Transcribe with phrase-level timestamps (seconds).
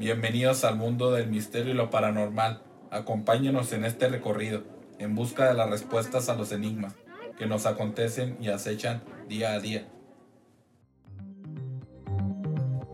[0.00, 2.62] Bienvenidos al mundo del misterio y lo paranormal.
[2.90, 4.62] Acompáñenos en este recorrido,
[4.98, 6.94] en busca de las respuestas a los enigmas
[7.36, 9.86] que nos acontecen y acechan día a día.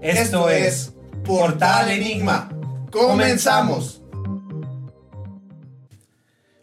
[0.03, 2.49] Esto es Portal Enigma.
[2.91, 4.03] Comenzamos.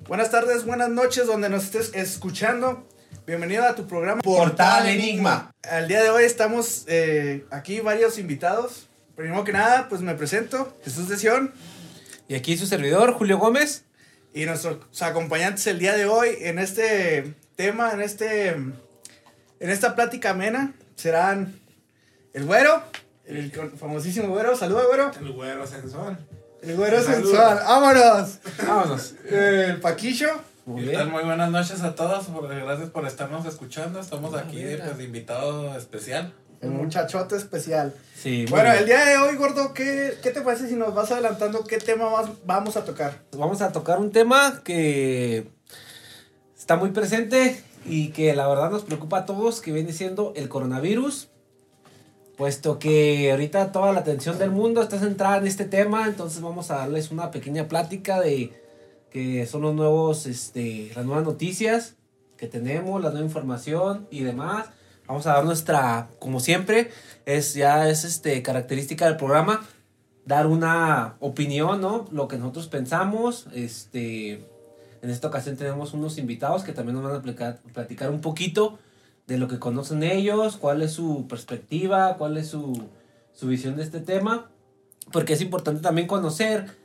[0.10, 2.86] Buenas tardes, buenas noches, donde nos estés escuchando.
[3.26, 5.52] Bienvenido a tu programa Portal Enigma.
[5.62, 8.90] Al día de hoy estamos eh, aquí varios invitados.
[9.16, 11.54] Primero que nada, pues me presento, Jesús de Sion.
[12.28, 13.86] Y aquí su servidor, Julio Gómez.
[14.34, 20.32] Y nuestros acompañantes el día de hoy en este tema, en este en esta plática
[20.32, 21.60] amena, serán
[22.34, 22.82] el güero,
[23.26, 24.58] el famosísimo güero.
[24.58, 25.12] Saluda, güero.
[25.20, 26.18] El güero sensual.
[26.64, 27.60] El güero sensual.
[27.64, 28.40] ¡Vámonos!
[28.66, 29.14] Vámonos.
[29.30, 30.30] El Paquillo.
[30.76, 31.10] ¿Qué tal?
[31.10, 32.26] Muy buenas noches a todos.
[32.50, 34.00] Gracias por estarnos escuchando.
[34.00, 36.34] Estamos aquí pues, de invitado especial.
[36.64, 37.94] El muchachote especial.
[38.16, 38.78] Sí, Bueno, bien.
[38.80, 42.06] el día de hoy, gordo, ¿qué, ¿qué te parece si nos vas adelantando qué tema
[42.10, 43.22] vas- vamos a tocar?
[43.38, 45.48] Vamos a tocar un tema que
[46.58, 50.48] está muy presente y que la verdad nos preocupa a todos, que viene siendo el
[50.48, 51.30] coronavirus.
[52.38, 56.72] Puesto que ahorita toda la atención del mundo está centrada en este tema, entonces vamos
[56.72, 58.52] a darles una pequeña plática de
[59.12, 61.96] que son los nuevos, este, las nuevas noticias
[62.38, 64.68] que tenemos, la nueva información y demás.
[65.08, 66.92] Vamos a dar nuestra, como siempre,
[67.26, 69.66] es ya es este característica del programa,
[70.26, 72.08] dar una opinión, ¿no?
[72.12, 74.48] Lo que nosotros pensamos, este,
[75.02, 78.80] en esta ocasión tenemos unos invitados que también nos van a platicar, un poquito
[79.28, 82.88] de lo que conocen ellos, cuál es su perspectiva, cuál es su,
[83.34, 84.50] su visión de este tema,
[85.12, 86.78] porque es importante también conocer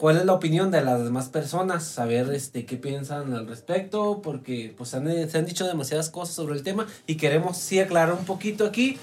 [0.00, 4.72] cuál es la opinión de las demás personas, saber este, qué piensan al respecto, porque
[4.74, 8.64] pues se han dicho demasiadas cosas sobre el tema y queremos sí aclarar un poquito
[8.64, 8.98] aquí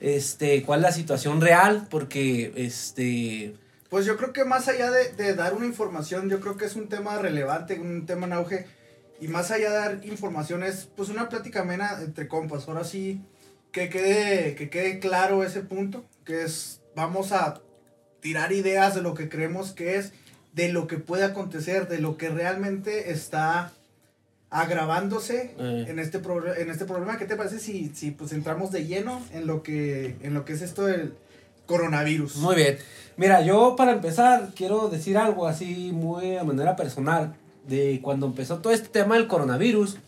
[0.00, 3.54] este, cuál es la situación real, porque este,
[3.88, 6.74] Pues yo creo que más allá de, de dar una información, yo creo que es
[6.74, 8.66] un tema relevante, un tema en auge.
[9.20, 12.66] Y más allá de dar información es pues una plática amena entre compas.
[12.66, 13.22] Ahora sí,
[13.70, 17.60] que quede, que quede claro ese punto, que es, vamos a
[18.20, 20.12] tirar ideas de lo que creemos que es,
[20.52, 23.72] de lo que puede acontecer, de lo que realmente está
[24.50, 25.86] agravándose Eh.
[25.88, 27.18] en, este pro- en este problema.
[27.18, 30.54] ¿Qué te parece si, si pues entramos de lleno en lo que, en lo que
[30.54, 31.14] es esto del
[31.66, 32.36] coronavirus?
[32.36, 32.78] Muy bien.
[33.16, 37.34] Mira, yo para empezar quiero decir algo así muy a manera personal.
[37.68, 39.98] De cuando empezó todo este tema del coronavirus,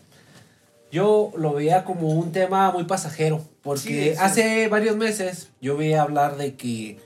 [0.91, 3.45] yo lo veía como un tema muy pasajero.
[3.61, 4.15] Porque Sí, sí.
[4.19, 6.99] hace varios meses yo veía hablar de que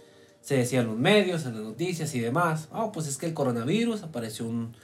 [0.47, 2.69] se decían los medios, en las noticias y demás.
[2.71, 4.77] Ah, pues es que el coronavirus apareció un-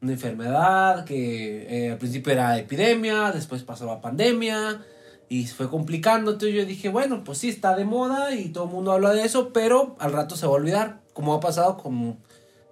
[0.00, 4.80] una enfermedad que eh, al principio era epidemia, después pasó a pandemia
[5.28, 6.30] y fue complicando.
[6.30, 9.24] Entonces yo dije, bueno, pues sí, está de moda y todo el mundo habla de
[9.24, 12.16] eso, pero al rato se va a olvidar, como ha pasado con,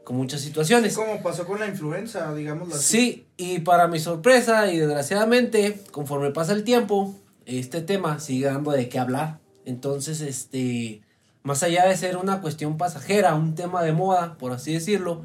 [0.05, 0.95] con muchas situaciones.
[0.95, 2.85] Como pasó con la influenza, digámoslo así.
[2.85, 7.17] Sí, y para mi sorpresa y desgraciadamente, conforme pasa el tiempo,
[7.47, 9.41] este tema sigue dando de qué hablar.
[9.65, 11.03] Entonces, este,
[11.49, 15.25] más allá de ser una cuestión pasajera, un tema de moda, por así decirlo,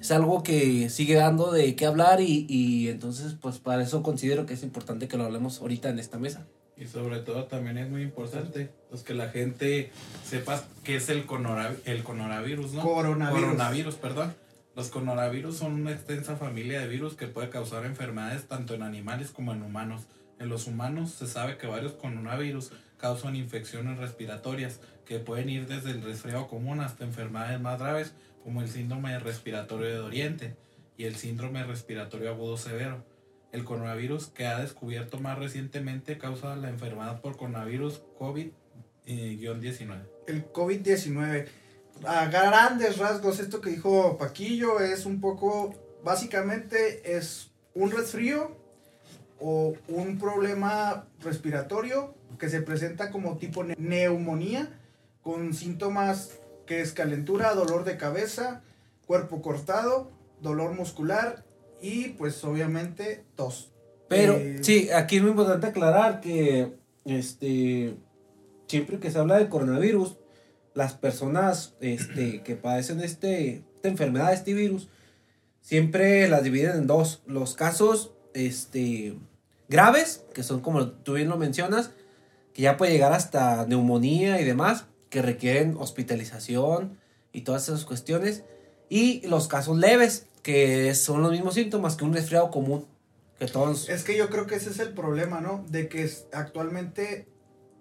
[0.00, 4.46] es algo que sigue dando de qué hablar y, y entonces, pues para eso considero
[4.46, 6.46] que es importante que lo hablemos ahorita en esta mesa.
[6.78, 9.90] Y sobre todo también es muy importante pues, que la gente
[10.24, 12.82] sepa qué es el, conora- el coronavirus, ¿no?
[12.82, 13.42] Coronavirus.
[13.42, 14.34] Coronavirus, perdón.
[14.76, 19.30] Los coronavirus son una extensa familia de virus que puede causar enfermedades tanto en animales
[19.30, 20.02] como en humanos.
[20.38, 22.70] En los humanos se sabe que varios coronavirus
[23.06, 28.62] causan infecciones respiratorias que pueden ir desde el resfriado común hasta enfermedades más graves como
[28.62, 30.56] el síndrome respiratorio de Oriente
[30.96, 33.04] y el síndrome respiratorio agudo severo.
[33.52, 40.00] El coronavirus que ha descubierto más recientemente causa la enfermedad por coronavirus COVID-19.
[40.26, 41.46] El COVID-19.
[42.06, 48.55] A grandes rasgos, esto que dijo Paquillo es un poco, básicamente es un resfrío
[49.40, 54.78] o un problema respiratorio que se presenta como tipo ne- neumonía
[55.22, 58.62] con síntomas que es calentura, dolor de cabeza,
[59.06, 60.10] cuerpo cortado,
[60.40, 61.44] dolor muscular
[61.80, 63.72] y pues obviamente tos.
[64.08, 66.72] Pero Eh, sí, aquí es muy importante aclarar que
[67.04, 67.96] este
[68.68, 70.16] siempre que se habla del coronavirus,
[70.74, 74.88] las personas este, que padecen este, esta enfermedad, este virus,
[75.60, 77.22] siempre las dividen en dos.
[77.26, 79.14] Los casos este,
[79.68, 81.90] graves, que son como tú bien lo mencionas,
[82.52, 86.98] que ya puede llegar hasta neumonía y demás, que requieren hospitalización
[87.32, 88.44] y todas esas cuestiones.
[88.88, 92.86] Y los casos leves, que son los mismos síntomas que un resfriado común.
[93.38, 93.88] Que todos...
[93.88, 95.64] Es que yo creo que ese es el problema, ¿no?
[95.68, 97.26] De que actualmente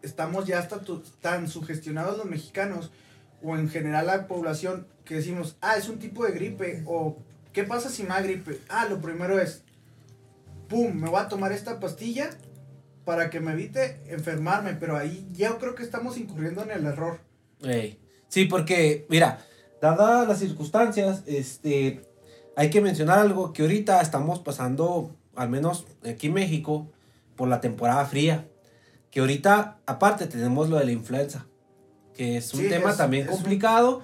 [0.02, 0.68] estamos ya
[1.22, 2.92] tan sugestionados los mexicanos
[3.42, 7.18] o en general la población que decimos, ah, es un tipo de gripe, o
[7.54, 8.60] ¿qué pasa si me da gripe?
[8.70, 9.64] Ah, lo primero es,
[10.68, 12.30] pum, me voy a tomar esta pastilla
[13.06, 17.20] para que me evite enfermarme, pero ahí yo creo que estamos incurriendo en el error.
[18.28, 19.40] Sí, porque, mira,
[19.82, 22.02] dadas las circunstancias, este,
[22.56, 26.92] hay que mencionar algo que ahorita estamos pasando, al menos aquí en México,
[27.36, 28.48] por la temporada fría.
[29.12, 31.46] Que ahorita, aparte, tenemos lo de la influenza,
[32.14, 34.02] que es un Sí, tema es- también es un- complicado.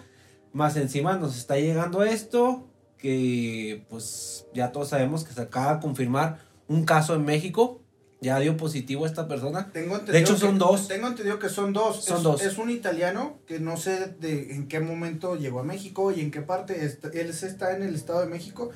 [0.54, 2.68] Más encima nos está llegando esto,
[2.98, 6.40] que pues ya todos sabemos que se acaba de confirmar
[6.72, 7.78] un caso en México.
[8.24, 9.72] Ya dio positivo esta persona.
[9.74, 10.88] Tengo entendido De hecho, que- son dos.
[10.88, 12.04] Tengo entendido que son dos.
[12.06, 12.42] Son es, dos.
[12.44, 16.30] Es un italiano que no sé de en qué momento llegó a México y en
[16.30, 16.86] qué parte.
[16.86, 18.70] está- él se está en el Estado de México.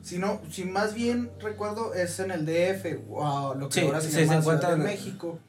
[0.00, 4.00] Si no, si más bien recuerdo, es en el DF, a lo que Sí, ahora
[4.00, 5.40] se sí, se llama encuentra de en- México.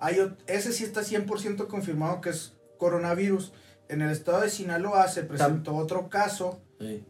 [0.00, 0.16] Hay,
[0.48, 3.52] ese sí está 100% confirmado que es coronavirus.
[3.88, 6.60] En el estado de Sinaloa se presentó otro caso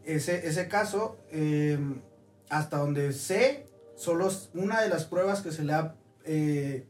[0.03, 1.79] ese, ese caso, eh,
[2.49, 3.65] hasta donde sé,
[4.01, 5.93] solo una de las pruebas que se le ha
[6.25, 6.87] eh,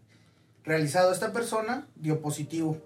[0.64, 2.78] realizado a esta persona dio positivo.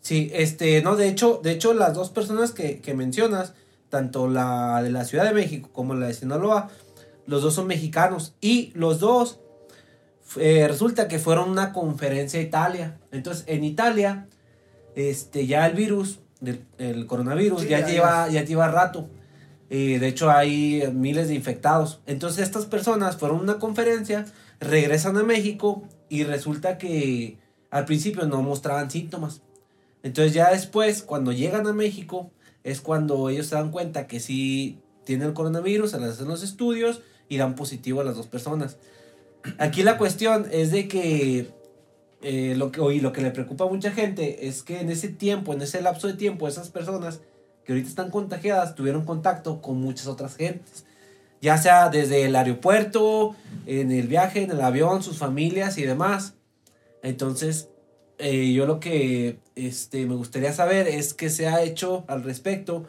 [0.00, 3.54] Sí, este, no, de hecho, de hecho, las dos personas que, que mencionas,
[3.90, 6.68] tanto la de la Ciudad de México como la de Sinaloa,
[7.26, 8.34] los dos son mexicanos.
[8.40, 9.38] Y los dos,
[10.36, 12.98] eh, resulta que fueron a una conferencia a Italia.
[13.12, 14.26] Entonces, en Italia,
[14.96, 16.18] este, ya el virus,
[16.78, 19.08] el coronavirus, Sí, ya, ya- lleva, ya lleva rato.
[19.70, 22.00] Eh, de hecho, hay miles de infectados.
[22.06, 24.24] Entonces, estas personas fueron a una conferencia,
[24.60, 27.38] regresan a México y resulta que
[27.70, 29.42] al principio no mostraban síntomas.
[30.02, 32.30] Entonces, ya después, cuando llegan a México,
[32.64, 36.42] es cuando ellos se dan cuenta que sí tienen el coronavirus, se les hacen los
[36.42, 38.76] estudios y dan positivo a las dos personas.
[39.58, 41.50] Aquí la cuestión es de que
[42.22, 45.08] eh, lo que hoy lo que le preocupa a mucha gente es que en ese
[45.08, 47.20] tiempo, en ese lapso de tiempo, esas personas
[47.68, 50.86] que ahorita están contagiadas tuvieron contacto con muchas otras gentes.
[51.42, 53.36] Ya sea desde el aeropuerto,
[53.66, 56.32] en el viaje, en el avión, sus familias y demás.
[57.02, 57.68] Entonces,
[58.16, 62.86] eh, yo lo que este, me gustaría saber es qué se ha hecho al respecto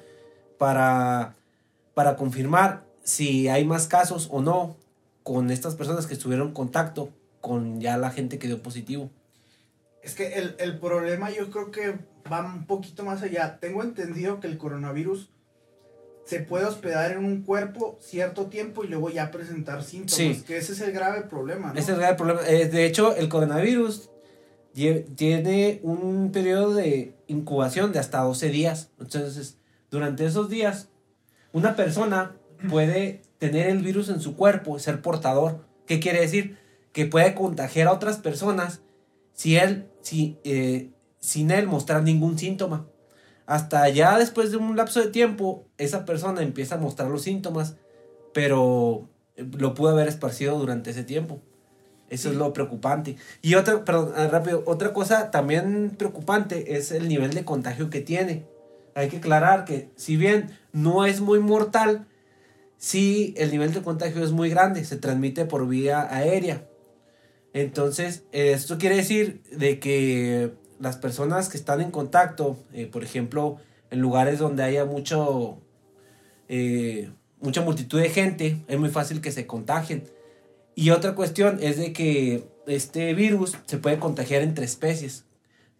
[0.57, 1.35] para,
[1.93, 4.77] para confirmar si hay más casos o no
[5.23, 7.09] con estas personas que estuvieron en contacto
[7.41, 9.09] con ya la gente que dio positivo.
[10.03, 11.95] Es que el, el problema yo creo que
[12.31, 13.59] va un poquito más allá.
[13.59, 15.29] Tengo entendido que el coronavirus
[16.25, 20.15] se puede hospedar en un cuerpo cierto tiempo y luego ya presentar síntomas.
[20.15, 20.43] Sí.
[20.45, 21.79] Que ese es el grave problema, ¿no?
[21.79, 22.41] Ese es el gran problema.
[22.47, 24.09] Eh, de hecho, el coronavirus
[24.73, 28.91] tiene un periodo de incubación de hasta 12 días.
[28.99, 29.57] Entonces,
[29.89, 30.89] durante esos días,
[31.51, 32.35] una persona
[32.69, 35.65] puede tener el virus en su cuerpo y ser portador.
[35.87, 36.57] ¿Qué quiere decir?
[36.93, 38.81] Que puede contagiar a otras personas
[39.33, 42.87] si él, si, eh, sin él mostrar ningún síntoma.
[43.45, 47.75] Hasta ya después de un lapso de tiempo, esa persona empieza a mostrar los síntomas,
[48.33, 51.41] pero eh, lo pudo haber esparcido durante ese tiempo.
[52.09, 53.17] Eso es lo preocupante.
[53.41, 58.01] Y otra, perdón, ah, rápido, otra cosa también preocupante es el nivel de contagio que
[58.01, 58.45] tiene.
[58.95, 62.07] Hay que aclarar que si bien no es muy mortal,
[62.77, 66.67] sí el nivel de contagio es muy grande, se transmite por vía aérea.
[67.53, 73.03] Entonces, eh, esto quiere decir de que las personas que están en contacto, eh, por
[73.03, 73.57] ejemplo,
[73.91, 75.57] en lugares donde haya mucho,
[76.47, 77.09] eh,
[77.41, 80.03] mucha multitud de gente, es muy fácil que se contagien.
[80.75, 85.25] Y otra cuestión es de que este virus se puede contagiar entre especies.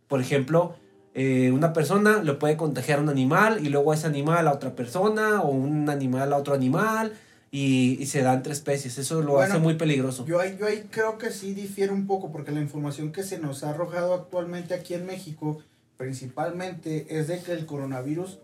[0.08, 0.76] Por ejemplo,
[1.14, 4.76] eh, una persona le puede contagiar a un animal y luego ese animal a otra
[4.76, 7.14] persona o un animal a otro animal
[7.52, 8.98] y, y se da entre especies.
[8.98, 10.26] Eso lo Bueno, hace muy peligroso.
[10.26, 13.40] Yo ahí, yo ahí creo que sí difiere un poco porque la información que se
[13.40, 15.60] nos ha arrojado actualmente aquí en México
[15.98, 18.40] principalmente es de que el coronavirus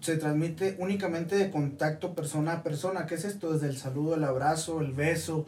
[0.00, 3.06] se transmite únicamente de contacto persona a persona.
[3.06, 3.52] ¿Qué es esto?
[3.52, 5.46] Desde el saludo, el abrazo, el beso.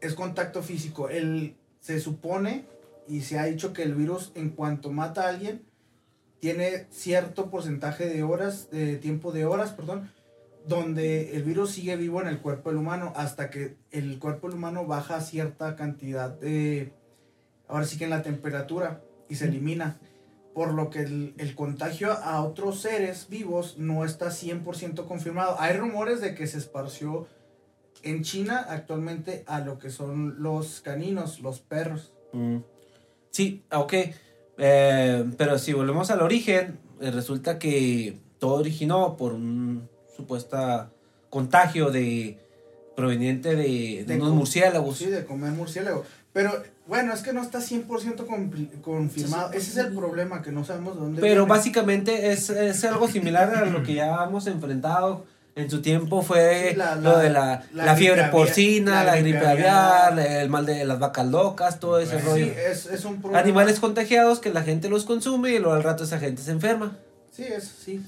[0.00, 1.08] Es contacto físico.
[1.08, 2.64] El, se supone
[3.08, 5.62] y se ha dicho que el virus en cuanto mata a alguien
[6.40, 10.10] tiene cierto porcentaje de horas, de tiempo de horas, perdón,
[10.66, 14.56] donde el virus sigue vivo en el cuerpo del humano hasta que el cuerpo del
[14.56, 16.92] humano baja cierta cantidad de,
[17.68, 19.98] ahora sí que en la temperatura y se elimina.
[20.54, 25.56] Por lo que el, el contagio a otros seres vivos no está 100% confirmado.
[25.58, 27.26] Hay rumores de que se esparció
[28.02, 32.12] en China actualmente a lo que son los caninos, los perros.
[32.32, 32.58] Mm.
[33.30, 33.94] Sí, ok.
[34.58, 40.90] Eh, pero si volvemos al origen, eh, resulta que todo originó por un supuesto
[41.30, 42.38] contagio de
[42.96, 44.98] proveniente de, de De unos murciélagos.
[44.98, 46.04] Sí, de comer murciélago.
[46.32, 49.52] Pero bueno, es que no está 100% compli- confirmado.
[49.52, 51.48] Ese es el problema, que no sabemos de dónde Pero viene.
[51.48, 55.24] básicamente es, es algo similar a lo que ya hemos enfrentado.
[55.54, 59.20] En su tiempo fue Sí, la- lo de la, la la fiebre porcina, la la,
[59.20, 62.46] gripe aviar, el mal de las vacas locas, todo ese Pues, rollo.
[62.46, 63.38] Sí, es, es un problema.
[63.42, 66.96] Animales contagiados que la gente los consume y luego al rato esa gente se enferma.
[67.32, 68.00] Sí, es, sí.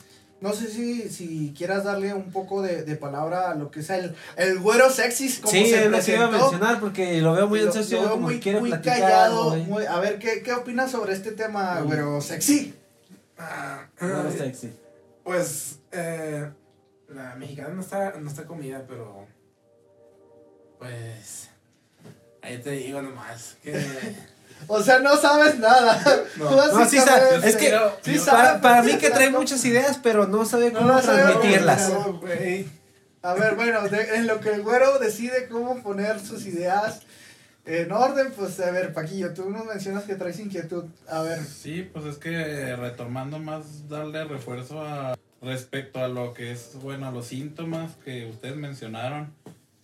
[0.44, 3.88] No sé si, si quieras darle un poco de, de palabra a lo que es
[3.88, 7.32] el, el güero sexy, como sí, se es lo que iba a mencionar porque lo
[7.32, 9.00] veo muy Lo- ansioso, lo veo como muy, que quiere muy platicar.
[9.00, 9.56] callado.
[9.56, 12.74] muy- a ver, ¿qué, ¿qué opinas sobre este tema, güero sexy?
[13.38, 14.70] Ah, Güero eh, sexy.
[15.24, 16.50] Pues, eh,
[17.08, 19.26] la mexicana no está, no está comida, pero.
[20.78, 21.48] Pues.
[22.42, 23.56] Ahí te digo nomás.
[23.62, 23.72] Que.
[24.66, 26.02] O sea, no sabes nada.
[26.36, 26.50] No.
[26.50, 29.30] No, sí básicamente- sabe, es que Pero- sí para, sabe, para pero mí que trae
[29.30, 31.92] muchas ideas, pero no sabe No cómo sabe transmitirlas.
[33.22, 37.00] A ver, bueno, de- en lo que el güero decide cómo poner sus ideas
[37.64, 40.84] en orden, pues a ver, Paquillo, tú nos mencionas que traes inquietud.
[41.08, 46.52] A ver, Sí, pues es que retomando más, darle refuerzo a respecto a lo que
[46.52, 49.32] es, bueno, a los síntomas que ustedes mencionaron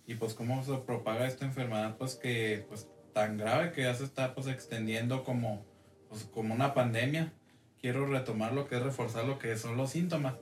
[0.06, 4.04] y pues cómo se propaga esta enfermedad, pues que pues tan grave que ya se
[4.04, 5.64] está pues extendiendo como,
[6.08, 7.32] pues, como una pandemia.
[7.80, 10.34] Quiero retomar lo que es reforzar lo que son los síntomas.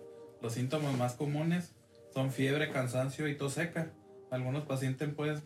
[0.43, 1.73] Los síntomas más comunes
[2.13, 3.93] son fiebre, cansancio y tos seca.
[4.31, 5.43] Algunos pacientes, pues,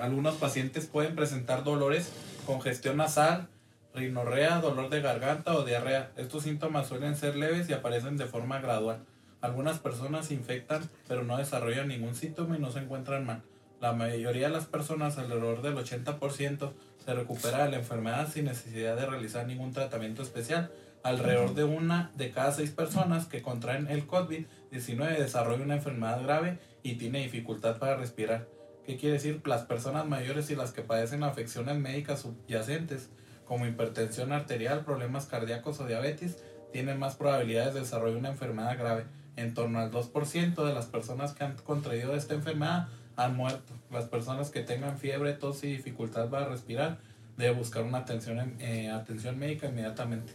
[0.00, 2.12] algunos pacientes pueden presentar dolores,
[2.46, 3.48] congestión nasal,
[3.94, 6.12] rinorrea, dolor de garganta o diarrea.
[6.16, 9.04] Estos síntomas suelen ser leves y aparecen de forma gradual.
[9.40, 13.42] Algunas personas se infectan pero no desarrollan ningún síntoma y no se encuentran mal.
[13.80, 16.72] La mayoría de las personas, alrededor del 80%,
[17.02, 20.70] se recupera de la enfermedad sin necesidad de realizar ningún tratamiento especial.
[21.02, 26.58] Alrededor de una de cada seis personas que contraen el COVID-19 desarrolla una enfermedad grave
[26.82, 28.46] y tiene dificultad para respirar.
[28.84, 29.40] ¿Qué quiere decir?
[29.46, 33.08] Las personas mayores y las que padecen afecciones médicas subyacentes,
[33.46, 36.36] como hipertensión arterial, problemas cardíacos o diabetes,
[36.70, 39.04] tienen más probabilidades de desarrollar una enfermedad grave.
[39.36, 42.88] En torno al 2% de las personas que han contraído esta enfermedad
[43.24, 43.72] han muerto.
[43.90, 46.98] Las personas que tengan fiebre, tos y dificultad para respirar
[47.36, 50.32] deben buscar una atención, en- eh, atención médica inmediatamente.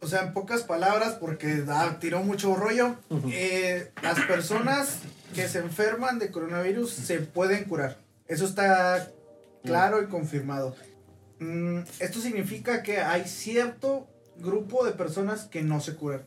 [0.00, 2.94] o sea, en pocas palabras, porque ah, tiró mucho rollo,
[3.32, 5.00] eh, las personas
[5.34, 7.96] que se enferman de coronavirus se pueden curar.
[8.28, 9.08] Eso está
[9.64, 10.76] claro y confirmado.
[11.40, 16.22] Mm, esto significa que hay cierto grupo de personas que no se curan,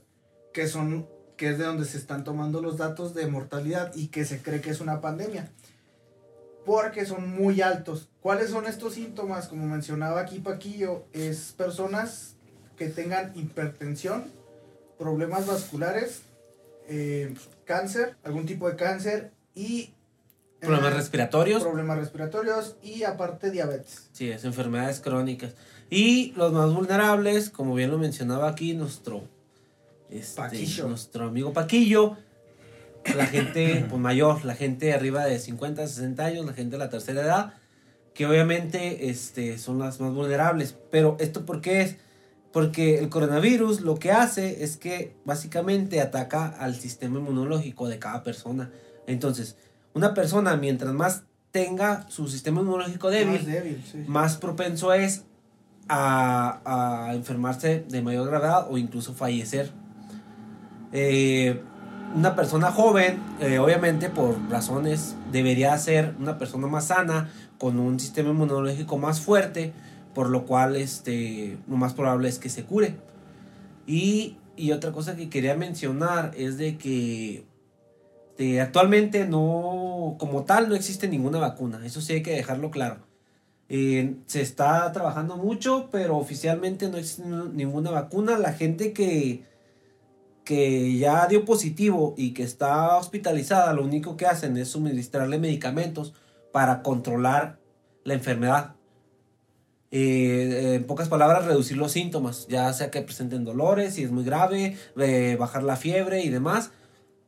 [0.54, 1.08] que son
[1.42, 4.62] que es de donde se están tomando los datos de mortalidad y que se cree
[4.62, 5.50] que es una pandemia.
[6.68, 8.10] Porque son muy altos.
[8.22, 9.48] ¿Cuáles son estos síntomas?
[9.48, 12.36] Como mencionaba aquí Paquillo, es personas
[12.78, 14.26] que tengan hipertensión,
[15.00, 16.22] problemas vasculares,
[16.88, 17.34] eh,
[17.66, 19.96] cáncer, algún tipo de cáncer y
[20.62, 21.64] eh, Problemas respiratorios.
[21.64, 24.10] problemas respiratorios y aparte diabetes.
[24.12, 25.56] Sí, es enfermedades crónicas.
[25.90, 29.24] Y los más vulnerables, como bien lo mencionaba aquí nuestro,
[30.12, 30.88] este, Paquillo.
[30.88, 32.18] nuestro amigo Paquillo,
[33.16, 36.90] la gente pues, mayor, la gente arriba de 50, 60 años, la gente de la
[36.90, 37.54] tercera edad,
[38.14, 40.76] que obviamente este, son las más vulnerables.
[40.92, 41.96] Pero esto por qué es?
[42.52, 48.24] Porque el coronavirus lo que hace es que básicamente ataca al sistema inmunológico de cada
[48.24, 48.70] persona.
[49.08, 49.56] Entonces,
[49.94, 54.04] una persona mientras más tenga su sistema inmunológico débil, Más débil, sí.
[54.08, 55.24] más propenso es
[55.88, 56.62] a,
[57.08, 59.72] a enfermarse de mayor gravedad o incluso fallecer.
[60.92, 61.62] Eh,
[62.16, 68.00] una persona joven, eh, obviamente por razones, debería ser una persona más sana, con un
[68.00, 69.74] sistema inmunológico más fuerte,
[70.14, 72.96] por lo cual este, lo más probable es que se cure.
[73.88, 77.46] Y, y otra cosa que quería mencionar es de que
[78.60, 81.86] actualmente no, como tal, no existe ninguna vacuna.
[81.86, 82.98] Eso sí hay que dejarlo claro.
[83.70, 88.38] Eh, se está trabajando mucho, pero oficialmente no existe ninguna vacuna.
[88.38, 89.46] La gente que,
[90.44, 96.14] que ya dio positivo y que está hospitalizada, lo único que hacen es suministrarle medicamentos
[96.52, 97.60] para controlar
[98.04, 98.76] la enfermedad.
[99.92, 104.24] Eh, en pocas palabras, reducir los síntomas, ya sea que presenten dolores, si es muy
[104.24, 106.72] grave, eh, bajar la fiebre y demás.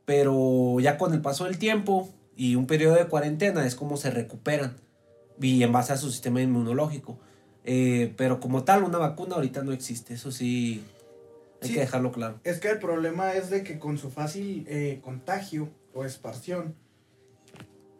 [0.06, 4.10] Pero ya con el paso del tiempo y un periodo de cuarentena es como se
[4.10, 4.76] recuperan
[5.40, 7.20] y en base a su sistema inmunológico.
[7.66, 10.84] Eh, pero como tal, una vacuna ahorita no existe, eso sí,
[11.64, 11.74] hay Sí.
[11.76, 12.40] que dejarlo claro.
[12.44, 16.76] Es que el problema es de que con su fácil eh, contagio o esparción,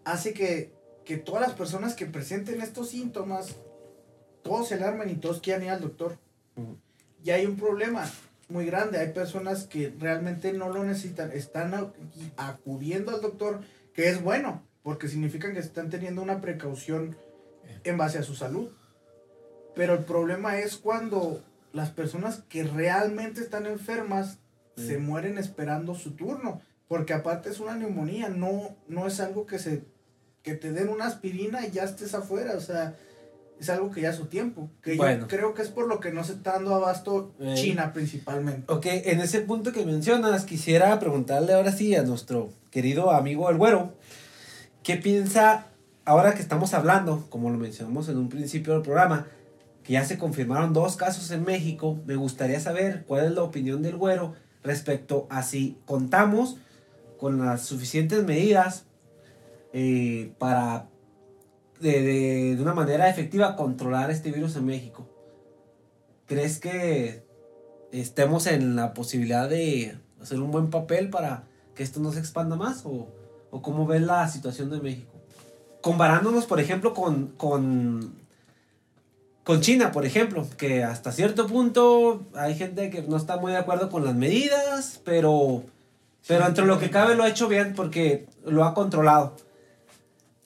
[0.06, 0.74] hace que,
[1.06, 3.56] que todas las personas que presenten estos síntomas,
[4.42, 6.18] todos se alarmen y todos quieran ir al doctor.
[7.24, 8.10] Y hay un problema
[8.50, 11.94] muy grande, hay personas que realmente no lo necesitan, están
[12.38, 13.62] acudiendo al doctor,
[13.94, 17.16] que es bueno, porque significa que están teniendo una precaución
[17.86, 18.70] en base a su salud.
[19.76, 21.42] Pero el problema es cuando
[21.74, 24.38] las personas que realmente están enfermas
[24.78, 24.88] Sí.
[24.88, 26.62] se mueren esperando su turno.
[26.88, 29.84] Porque aparte es una neumonía, no, no es algo que se
[30.42, 32.54] que te den una aspirina y ya estés afuera.
[32.58, 32.96] O sea,
[33.60, 34.70] es algo que ya es su tiempo.
[34.82, 35.22] Que Bueno.
[35.22, 37.54] yo creo que es por lo que no se está dando abasto Eh.
[37.56, 38.72] China principalmente.
[38.72, 43.58] Ok, en ese punto que mencionas, quisiera preguntarle ahora sí a nuestro querido amigo el
[43.58, 43.94] güero,
[44.84, 45.68] ¿qué piensa
[46.04, 49.28] ahora que estamos hablando, como lo mencionamos en un principio del programa,
[49.84, 52.00] que ya se confirmaron dos casos en México?
[52.06, 56.58] Me gustaría saber cuál es la opinión del güero respecto a si contamos
[57.20, 58.86] con las suficientes medidas
[59.74, 60.88] eh, para
[61.80, 65.10] de, de- de una manera efectiva controlar este virus en México.
[66.28, 67.26] ¿Crees que
[67.92, 71.44] estemos en la posibilidad de hacer un buen papel para
[71.76, 72.86] que esto no se expanda más?
[72.86, 73.10] ¿O,
[73.52, 75.12] o cómo ves la situación de México?
[75.82, 78.23] Comparándonos, por ejemplo, con, con,
[79.44, 83.58] con China, por ejemplo, que hasta cierto punto hay gente que no está muy de
[83.58, 85.64] acuerdo con las medidas, pero,
[86.28, 89.36] pero entre lo que cabe lo ha hecho bien porque lo ha controlado.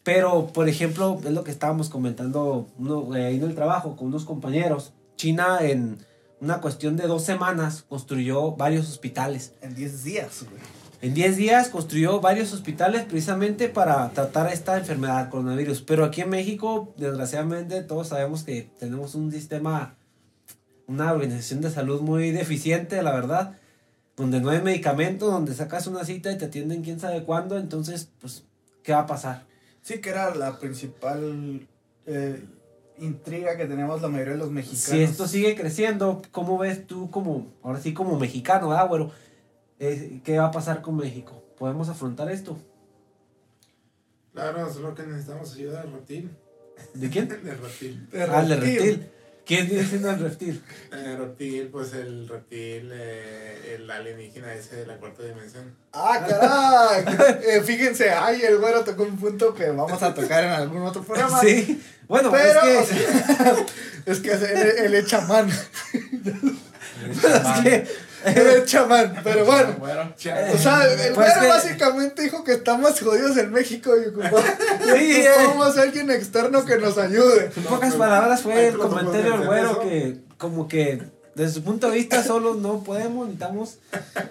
[0.04, 4.24] Pero, por ejemplo, es lo que estábamos comentando uno, eh, en el trabajo con unos
[4.24, 4.94] compañeros.
[5.18, 5.98] China en
[6.40, 9.54] una cuestión de dos semanas construyó varios hospitales.
[9.62, 10.62] En 10 días, güey.
[11.00, 15.84] En 10 días construyó varios hospitales precisamente para tratar esta enfermedad, coronavirus.
[15.84, 19.96] Pero aquí en México, desgraciadamente, todos sabemos que tenemos un sistema,
[20.88, 23.58] una organización de salud muy deficiente, la verdad.
[24.16, 27.60] Donde no hay medicamento, donde sacas una cita y te atienden quién sabe cuándo.
[27.60, 28.44] Entonces, pues,
[28.82, 29.46] ¿qué va a pasar?
[29.84, 31.68] Sí, que era la principal
[32.08, 32.44] eh,
[32.98, 34.90] intriga que tenemos la mayoría de los mexicanos.
[34.90, 39.12] Si esto sigue creciendo, ¿cómo ves tú como, ahora sí como mexicano, ah, güero?
[39.80, 41.44] ¿Qué va a pasar con México?
[41.58, 42.58] ¿Podemos afrontar esto?
[44.34, 46.32] Claro, solo que necesitamos ayuda del reptil.
[46.94, 47.28] ¿De quién?
[47.30, 48.10] Del reptil.
[48.12, 49.10] De Ah, reptil.
[49.46, 50.62] ¿Quién viene siendo el reptil?
[50.92, 55.74] El reptil, pues el reptil, eh, el alienígena ese de la cuarta dimensión.
[55.94, 57.06] ¡Ah, caray!
[57.48, 61.02] Eh, fíjense, ay, el güero tocó un punto que vamos a tocar en algún otro
[61.02, 61.40] programa.
[61.40, 61.82] Sí.
[62.10, 63.06] Bueno, Pero, es que,
[64.12, 65.48] es que es el, el chamán.
[65.50, 65.70] es
[67.64, 67.88] que
[68.26, 69.76] El chamán, pero bueno.
[69.80, 74.08] Bueno, O sea, el Pues güero que- básicamente dijo que estamos jodidos en México y
[74.10, 74.42] ocupamos,
[74.84, 75.28] Sí, eh.
[75.30, 77.52] a alguien externo que nos ayude.
[77.56, 81.02] en pocas palabras fue el comentario del güero que como que
[81.36, 83.78] desde su punto de vista solo no podemos, necesitamos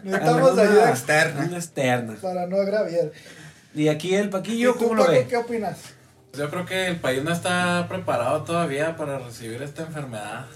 [0.03, 2.17] Necesitamos ayuda externa Una externa.
[2.21, 3.13] para no agraviar.
[3.75, 5.27] Y aquí el ¿Y Paquillo, tú, ¿cómo lo Paco, ve?
[5.29, 5.79] qué opinas?
[6.33, 10.47] Yo creo que el país no está preparado todavía para recibir esta enfermedad.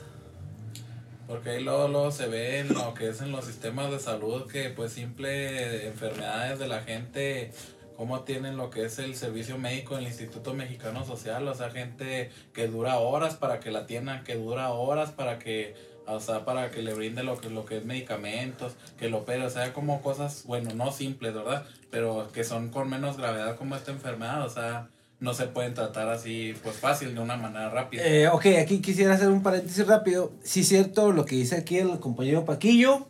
[1.31, 4.51] Porque ahí luego, luego se ve en lo que es en los sistemas de salud
[4.51, 7.53] que pues simple enfermedades de la gente,
[7.97, 12.33] cómo tienen lo que es el servicio médico del Instituto Mexicano Social, o sea, gente
[12.53, 16.73] que dura horas para que la atiendan, que dura horas para que, o sea, para
[16.73, 20.03] que le brinde lo que, lo que es medicamentos, que lo opere, o sea, como
[20.03, 21.65] cosas, bueno, no simples, ¿verdad?
[21.93, 24.89] Pero que son con menos gravedad como esta enfermedad, o sea,
[25.21, 28.03] no se pueden tratar así, pues fácil, de una manera rápida.
[28.07, 30.33] Eh, ok, aquí quisiera hacer un paréntesis rápido.
[30.43, 33.07] Sí es cierto lo que dice aquí el compañero Paquillo.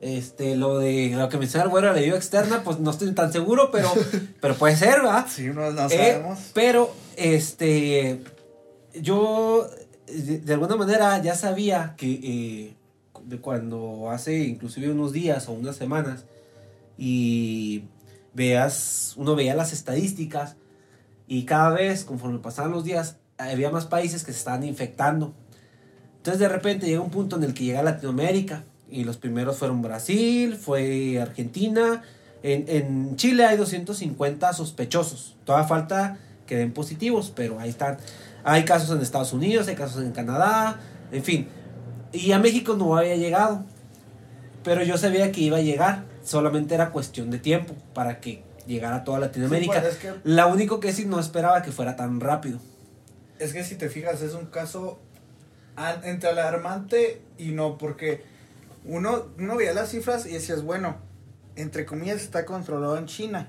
[0.00, 3.30] Este, lo de lo que menciona el güero, la ayuda externa, pues no estoy tan
[3.32, 3.90] seguro, pero,
[4.40, 5.26] pero puede ser, ¿va?
[5.28, 6.38] Sí, no, no Eh, sabemos.
[6.54, 8.20] pero, este,
[8.94, 9.68] yo
[10.06, 12.74] de, de alguna manera ya sabía que eh,
[13.24, 16.24] de cuando hace inclusive unos días o unas semanas
[16.96, 17.84] y
[18.34, 20.56] veas, uno veía las estadísticas
[21.30, 25.32] y cada vez, conforme pasaban los días, había más países que se estaban infectando.
[26.16, 29.80] Entonces de repente llega un punto en el que llega Latinoamérica y los primeros fueron
[29.80, 32.02] Brasil, fue Argentina.
[32.42, 35.36] En, en Chile hay 250 sospechosos.
[35.44, 37.98] Todavía falta que den positivos, pero ahí están.
[38.42, 40.80] Hay casos en Estados Unidos, hay casos en Canadá,
[41.12, 41.46] en fin.
[42.12, 43.64] Y a México no había llegado.
[44.64, 46.06] Pero yo sabía que iba a llegar.
[46.24, 49.74] Solamente era cuestión de tiempo para que llegara a toda Latinoamérica.
[49.74, 52.58] Sí, pues, es, que, La único que sí no esperaba que fuera tan rápido.
[53.38, 54.98] es que si te fijas, es un caso
[56.04, 58.22] entre alarmante y no, porque
[58.84, 60.96] uno, uno veía las cifras y decías, bueno,
[61.56, 63.48] entre comillas está controlado en China.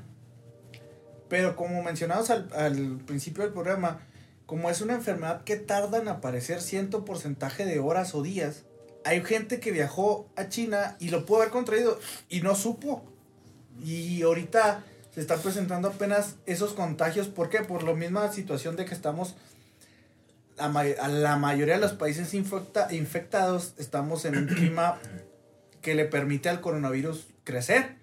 [1.30, 4.02] Pero como mencionamos al, al principio del programa,
[4.46, 8.64] como es una enfermedad que tarda en aparecer cierto porcentaje de horas o días,
[9.04, 13.04] hay gente que viajó a China y lo pudo haber contraído y no supo.
[13.84, 17.28] Y ahorita se están presentando apenas esos contagios.
[17.28, 17.60] ¿Por qué?
[17.60, 19.36] Por la misma situación de que estamos,
[20.58, 25.00] la, ma- a la mayoría de los países infecta- infectados, estamos en un clima
[25.82, 27.96] que le permite al coronavirus crecer.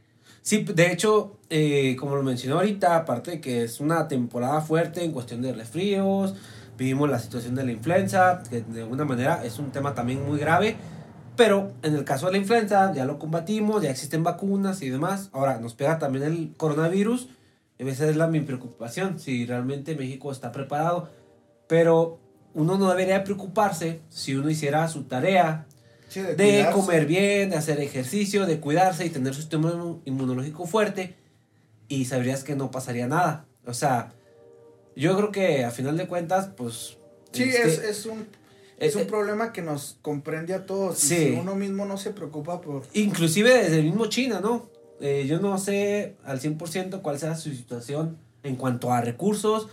[0.43, 5.05] Sí, de hecho, eh, como lo mencioné ahorita, aparte de que es una temporada fuerte
[5.05, 6.35] en cuestión de resfríos,
[6.79, 10.39] Vivimos la situación de la influenza, que de alguna manera es un tema también muy
[10.39, 10.77] grave,
[11.39, 15.31] pero en el caso de la influenza ya lo combatimos, ya existen vacunas y demás.
[15.33, 17.29] Ahora nos pega también el coronavirus,
[17.81, 21.09] a veces es la mi preocupación, si realmente México está preparado,
[21.69, 22.19] pero
[22.55, 25.65] uno no debería preocuparse si uno hiciera su tarea,
[26.09, 26.73] Sí, de cuidarse.
[26.73, 31.15] comer bien, de hacer ejercicio, de cuidarse y tener su sistema inmu- inmunológico fuerte
[31.87, 33.45] y sabrías que no pasaría nada.
[33.67, 34.13] O sea,
[34.97, 36.97] yo creo que a final de cuentas, pues...
[37.31, 38.27] Sí, este, es, es un,
[38.79, 41.03] es eh, un eh, problema que nos comprende a todos.
[41.05, 41.17] y Sí.
[41.17, 42.83] Si uno mismo no se preocupa por...
[42.95, 44.69] Inclusive desde el mismo China, ¿no?
[45.01, 49.69] Eh, yo no sé al 100% cuál sea su situación en cuanto a recursos.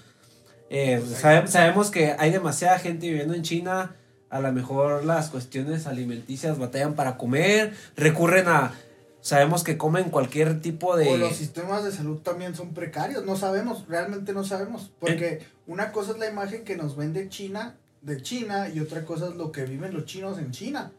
[0.70, 3.96] Eh, sabe- sabemos que hay demasiada gente viviendo en China.
[4.30, 8.74] A lo mejor las cuestiones alimenticias batallan para comer, recurren a...
[9.22, 11.08] Sabemos que comen cualquier tipo de...
[11.10, 15.92] O los sistemas de salud también son precarios, no sabemos, realmente no sabemos, porque una
[15.92, 19.52] cosa es la imagen que nos vende China de China y otra cosa es lo
[19.52, 20.92] que viven los chinos en China.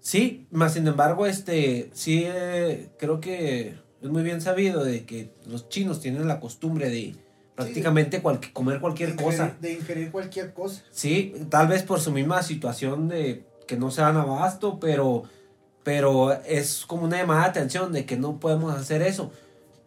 [0.00, 5.32] Sí, más sin embargo, este, sí, eh, creo que es muy bien sabido de que
[5.46, 7.14] los chinos tienen la costumbre de
[7.54, 9.56] prácticamente comer cualquier de cosa.
[9.60, 10.82] De ingerir cualquier cosa.
[10.90, 15.24] Sí, tal vez por su misma situación de que no se dan abasto, pero,
[15.82, 19.30] pero es como una llamada de atención de que no podemos hacer eso.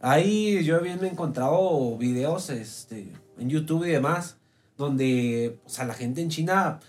[0.02, 4.39] Ahí yo bien me he encontrado videos este, en YouTube y demás,
[4.80, 6.80] donde o sea, la gente en China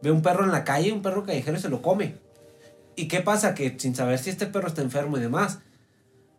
[0.00, 2.14] ve un perro en la calle, un perro callejero y se lo come.
[2.96, 3.54] ¿Y qué pasa?
[3.54, 5.58] Que sin saber si este perro está enfermo y demás.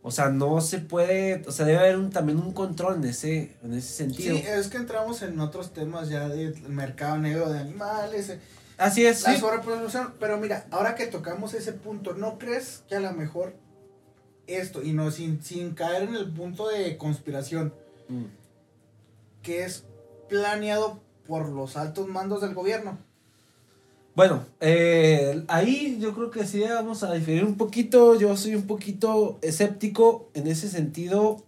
[0.03, 3.55] O sea, no se puede, o sea, debe haber un, también un control en ese,
[3.61, 4.35] en ese sentido.
[4.35, 8.39] Sí, es que entramos en otros temas ya del mercado negro de animales, eh,
[8.77, 9.39] Así es, la sí.
[9.39, 10.13] sobreproducción.
[10.19, 13.53] Pero mira, ahora que tocamos ese punto, ¿no crees que a lo mejor
[14.47, 17.73] esto, y no sin, sin caer en el punto de conspiración,
[18.09, 18.25] Mm.
[19.43, 19.85] que es
[20.31, 22.97] planeado por los altos mandos del gobierno?
[24.15, 28.17] Bueno, eh, ahí yo creo que sí vamos a diferir un poquito.
[28.17, 31.43] Yo soy un poquito escéptico en ese sentido.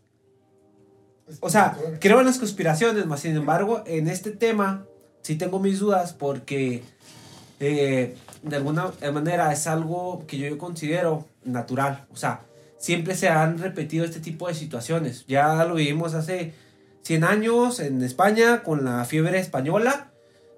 [1.40, 4.86] O sea, creo en las conspiraciones, más sin embargo, en este tema
[5.22, 6.84] sí tengo mis dudas porque
[7.62, 12.06] eh, de alguna manera es algo que yo considero natural.
[12.12, 12.42] O sea,
[12.78, 15.26] siempre se han repetido este tipo de situaciones.
[15.26, 16.54] Ya lo vivimos hace
[17.04, 20.10] 100 años en España con la fiebre española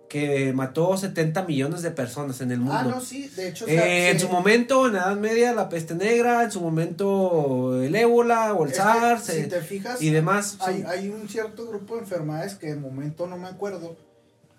[0.09, 2.77] que mató 70 millones de personas en el mundo.
[2.79, 5.53] Ah, no, sí, de hecho, o Eh, sea, en su momento, en la Edad Media,
[5.53, 9.47] la peste negra, en su momento el ébola o el es que SARS si eh,
[9.47, 10.57] te fijas, y demás.
[10.61, 13.97] hay, son- hay un cierto grupo de enfermedades que de momento no me acuerdo,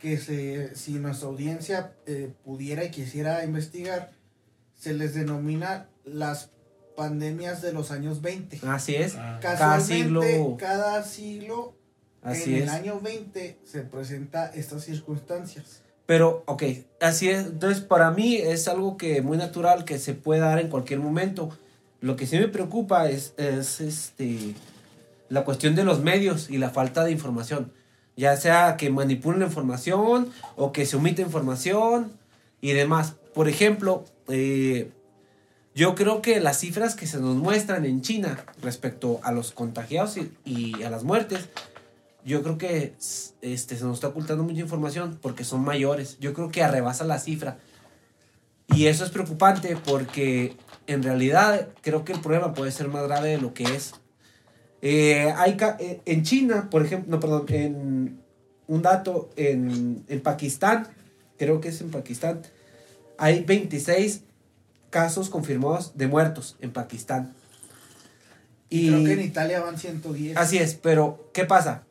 [0.01, 4.11] que se, si nuestra audiencia eh, pudiera y quisiera investigar,
[4.79, 6.51] se les denomina las
[6.97, 8.61] pandemias de los años 20.
[8.67, 9.95] Así es, Ah, Casualmente,
[10.35, 11.76] siglo- cada siglo,
[12.27, 12.63] así en es.
[12.65, 15.83] el año 20, se presenta estas circunstancias.
[16.07, 16.63] Pero, ok,
[17.01, 17.47] así es.
[17.47, 21.51] Entonces, para mí es algo que muy natural que se puede dar en cualquier momento.
[22.01, 24.55] Lo que sí me preocupa es, es este,
[25.29, 27.73] la cuestión de los medios y la falta de información.
[28.17, 32.13] Ya sea que manipulen la información o que se omite información
[32.61, 33.15] y demás.
[33.35, 34.91] Por ejemplo, eh,
[35.75, 40.17] yo creo que las cifras que se nos muestran en China respecto a los contagiados
[40.17, 41.49] y, y a las muertes,
[42.27, 42.95] yo creo que
[43.41, 46.19] este, se nos está ocultando mucha información porque son mayores.
[46.19, 47.59] Yo creo que arrebasa la cifra.
[48.75, 50.57] Y eso es preocupante porque
[50.89, 53.95] en realidad creo que el problema puede ser más grave de lo que es.
[54.83, 58.21] Eh, hay eh, en China, por ejemplo, no, perdón, en
[58.67, 60.89] un dato, en, en Pakistán,
[61.39, 62.43] creo que es en Pakistán,
[63.19, 64.23] hay 26
[64.91, 67.35] casos confirmados de muertos en Pakistán.
[68.69, 70.37] Y creo que en Italia van 110.
[70.37, 71.85] Así es, pero ¿qué pasa?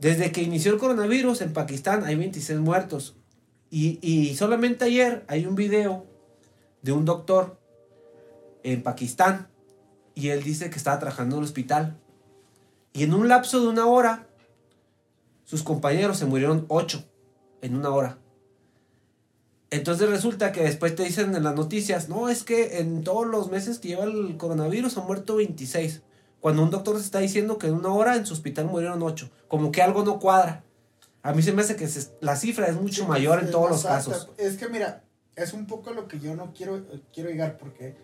[0.00, 3.16] Desde que inició el coronavirus en Pakistán hay 26 muertos.
[3.70, 6.06] Y, y solamente ayer hay un video
[6.82, 7.60] de un doctor
[8.62, 9.48] en Pakistán
[10.14, 11.98] y él dice que estaba trabajando en el hospital.
[12.92, 14.26] Y en un lapso de una hora,
[15.44, 17.04] sus compañeros se murieron 8
[17.62, 18.18] en una hora.
[19.70, 23.50] Entonces resulta que después te dicen en las noticias, no, es que en todos los
[23.50, 26.02] meses que lleva el coronavirus han muerto 26.
[26.40, 29.30] Cuando un doctor se está diciendo que en una hora en su hospital murieron 8.
[29.48, 30.64] Como que algo no cuadra.
[31.22, 33.68] A mí se me hace que se- la cifra es mucho Sí, mayor en todos
[33.68, 33.96] los alta.
[34.10, 34.30] casos.
[34.38, 35.04] Es que mira,
[35.36, 37.94] es un poco lo que yo no quiero, quiero llegar porque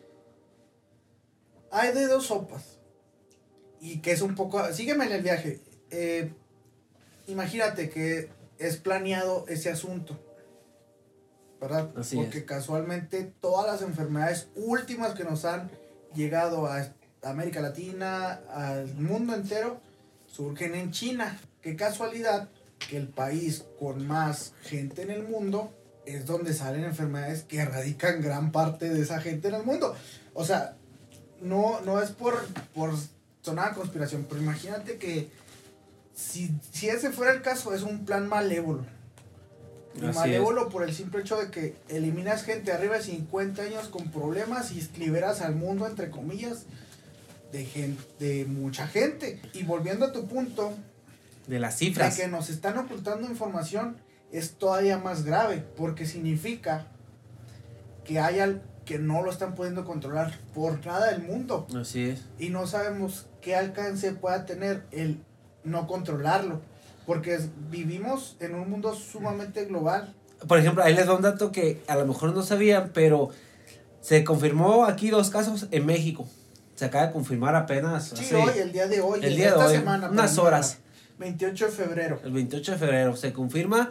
[1.70, 2.78] hay de dos sopas.
[3.80, 4.62] Y que es un poco...
[4.72, 5.60] Sígueme en el viaje.
[5.90, 6.32] Eh,
[7.26, 10.18] imagínate que es planeado ese asunto.
[11.60, 11.90] ¿Verdad?
[11.96, 15.70] Así porque casualmente todas las enfermedades últimas que nos han
[16.14, 16.86] llegado a
[17.22, 19.80] América Latina, al mundo entero,
[20.26, 21.38] surgen en China.
[21.62, 22.48] Qué casualidad
[22.78, 25.72] que el país con más gente en el mundo
[26.04, 29.94] es donde salen enfermedades que erradican gran parte de esa gente en el mundo.
[30.34, 30.76] O sea,
[31.40, 32.92] no, no es por, por
[33.42, 35.28] sonar conspiración, pero imagínate que
[36.14, 38.84] si, si ese fuera el caso, es un plan malévolo.
[39.96, 44.10] Y malévolo por el simple hecho de que eliminas gente arriba de 50 años con
[44.10, 46.66] problemas y liberas al mundo, entre comillas,
[47.52, 49.40] de, gen- de mucha gente.
[49.52, 50.72] Y volviendo a tu punto,
[51.46, 52.16] De las de cifras.
[52.16, 53.96] que nos están ocultando información
[54.32, 56.86] es todavía más grave, porque significa
[58.04, 62.22] que hay al que no lo están pudiendo controlar por nada del mundo Así es.
[62.38, 65.20] y no sabemos qué alcance pueda tener el
[65.64, 66.60] no controlarlo,
[67.04, 70.14] porque es- vivimos en un mundo sumamente global.
[70.46, 73.30] Por ejemplo, ahí les doy un dato que a lo mejor no sabían, pero
[74.00, 76.28] se confirmó aquí dos casos en México.
[76.76, 79.44] Se acaba de confirmar apenas Sí, hace- hoy, el día de hoy, el de día
[79.46, 80.78] de esta hoy, semana, unas horas.
[81.18, 82.20] 28 de febrero.
[82.24, 83.16] el 28 de febrero.
[83.16, 83.90] Se confirma,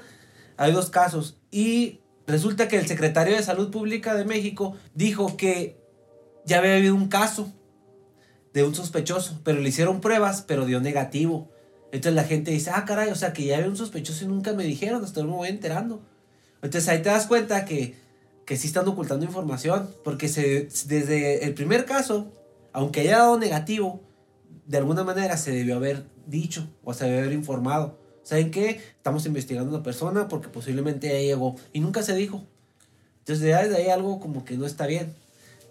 [0.58, 1.38] hay dos casos.
[1.52, 5.78] Y resulta que el secretario de Salud Pública de México dijo que
[6.46, 7.52] ya había habido un caso
[8.54, 11.50] de un sospechoso, pero le hicieron pruebas, pero dio negativo.
[11.92, 14.54] Entonces la gente dice, ah, caray, o sea que ya había un sospechoso y nunca
[14.54, 16.02] me dijeron, hasta ahora me voy enterando.
[16.62, 17.96] Entonces ahí te das cuenta que,
[18.46, 22.32] que sí están ocultando información, porque se, desde el primer caso,
[22.76, 24.02] aunque haya dado negativo,
[24.66, 27.98] de alguna manera se debió haber dicho o se debió haber informado.
[28.22, 28.82] ¿Saben qué?
[28.98, 32.44] Estamos investigando a una persona porque posiblemente ya llegó y nunca se dijo.
[33.20, 35.16] Entonces ya desde ahí algo como que no está bien.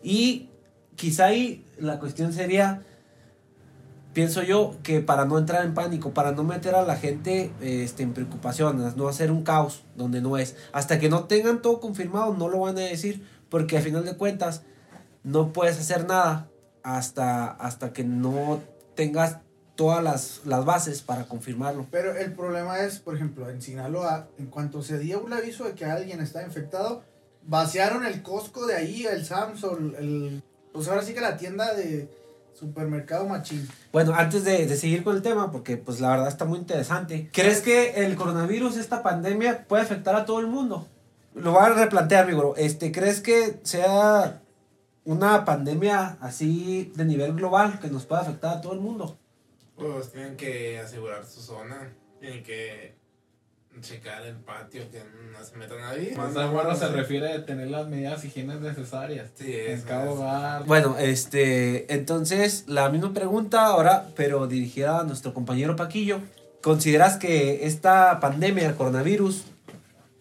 [0.03, 0.49] Y
[0.97, 2.83] quizá ahí la cuestión sería,
[4.15, 8.03] pienso yo, que para no entrar en pánico, para no meter a la gente este,
[8.03, 10.57] en preocupaciones, no hacer un caos donde no es.
[10.73, 14.17] Hasta que no tengan todo confirmado, no lo van a decir, porque al final de
[14.17, 14.63] cuentas
[15.23, 16.49] no puedes hacer nada
[16.85, 18.63] hasta, hasta que no
[18.95, 19.39] tengas
[19.75, 21.87] todas las, las bases para confirmarlo.
[21.91, 25.73] Pero el problema es, por ejemplo, en Sinaloa, en cuanto se dio un aviso de
[25.73, 27.03] que alguien está infectado,
[27.43, 30.43] vaciaron el Costco de ahí, el Samsung, el,
[30.73, 32.09] pues ahora sí que la tienda de
[32.53, 33.69] supermercado machín.
[33.91, 37.31] Bueno, antes de, de seguir con el tema, porque pues la verdad está muy interesante.
[37.33, 40.87] ¿Crees que el coronavirus, esta pandemia, puede afectar a todo el mundo?
[41.35, 42.55] Lo voy a replantear, mi bro.
[42.57, 44.41] Este, ¿Crees que sea
[45.05, 49.17] una pandemia así de nivel global que nos pueda afectar a todo el mundo?
[49.77, 51.93] Pues tienen que asegurar su zona.
[52.21, 52.95] Tienen que
[53.81, 56.15] checar el patio, que no se meta nadie.
[56.17, 60.11] Más de bueno se refiere a tener las medidas higienes necesarias Sí, en cada es.
[60.11, 60.65] hogar.
[60.65, 66.21] Bueno, este, entonces la misma pregunta ahora, pero dirigida a nuestro compañero Paquillo.
[66.63, 69.45] ¿Consideras que esta pandemia, el coronavirus,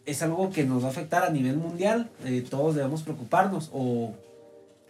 [0.06, 2.10] es algo que nos va a afectar a nivel mundial?
[2.26, 4.14] Eh, ¿Todos debemos preocuparnos o,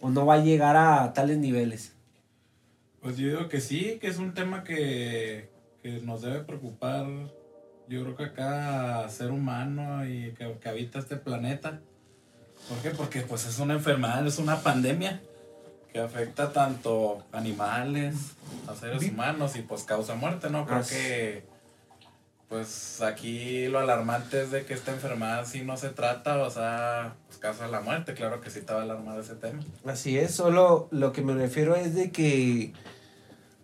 [0.04, 1.94] o no va a llegar a tales niveles?
[3.00, 5.48] Pues yo digo que sí, que es un tema que,
[5.82, 7.06] que nos debe preocupar.
[7.88, 11.80] Yo creo que a cada ser humano y que, que habita este planeta.
[12.68, 12.90] ¿Por qué?
[12.90, 15.22] Porque pues es una enfermedad, es una pandemia
[15.90, 18.14] que afecta tanto animales,
[18.66, 20.66] a seres humanos y pues causa muerte, ¿no?
[20.66, 21.44] Creo que
[22.48, 27.14] pues aquí lo alarmante es de que esta enfermedad sí no se trata, o sea,
[27.26, 29.60] pues causa la muerte, claro que sí estaba alarmado ese tema.
[29.84, 32.72] Así es, solo lo que me refiero es de que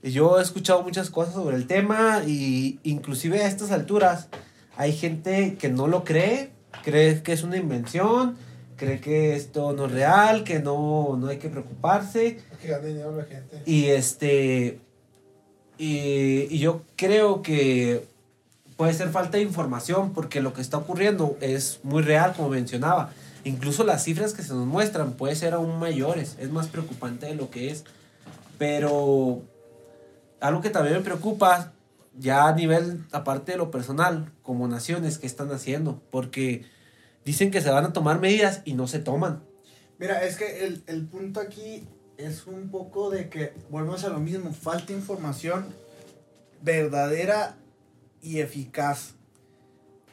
[0.03, 4.29] yo he escuchado muchas cosas sobre el tema y inclusive a estas alturas
[4.77, 6.51] hay gente que no lo cree,
[6.83, 8.37] cree que es una invención,
[8.77, 13.15] cree que esto no es real, que no, no hay que preocuparse Que gane dinero
[13.15, 13.63] la gente.
[13.67, 14.81] y este
[15.77, 18.09] y, y yo creo que
[18.81, 23.13] puede ser falta de información porque lo que está ocurriendo es muy real como mencionaba.
[23.45, 27.35] Incluso las cifras que se nos muestran puede ser aún mayores, es más preocupante de
[27.35, 27.85] lo que es.
[28.57, 29.43] Pero
[30.41, 31.75] algo que también me preocupa
[32.19, 36.65] ya a nivel aparte de lo personal, como naciones que están haciendo, porque
[37.27, 39.45] dicen que se van a tomar medidas y no se toman.
[39.99, 44.21] Mira, es que el, el punto aquí es un poco de que volvemos a lo
[44.21, 45.67] mismo, falta información
[46.63, 47.59] verdadera
[48.23, 49.15] y eficaz.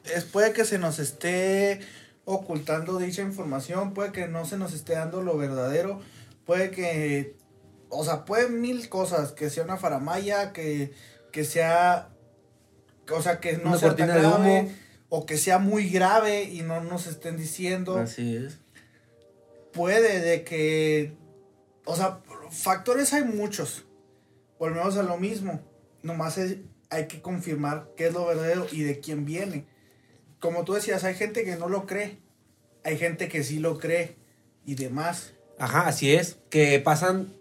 [0.05, 1.79] Es, puede que se nos esté
[2.25, 6.01] ocultando dicha información, puede que no se nos esté dando lo verdadero,
[6.45, 7.35] puede que,
[7.89, 10.93] o sea, puede mil cosas, que sea una faramaya, que,
[11.31, 12.09] que sea,
[13.13, 14.71] o sea, que no Una sea tan grave, humo.
[15.09, 18.59] o que sea muy grave y no nos estén diciendo Así es.
[19.73, 21.13] puede de que,
[21.85, 22.19] o sea,
[22.51, 23.85] factores hay muchos.
[24.59, 25.61] Volvemos a lo mismo.
[26.01, 26.57] Nomás es-
[26.89, 29.65] hay que confirmar qué es lo verdadero y de quién viene.
[30.39, 32.19] Como tú decías, hay gente que no lo cree.
[32.83, 34.15] Hay gente que sí lo cree
[34.65, 35.33] y demás.
[35.57, 36.37] Ajá, así es.
[36.49, 37.33] Que pasan,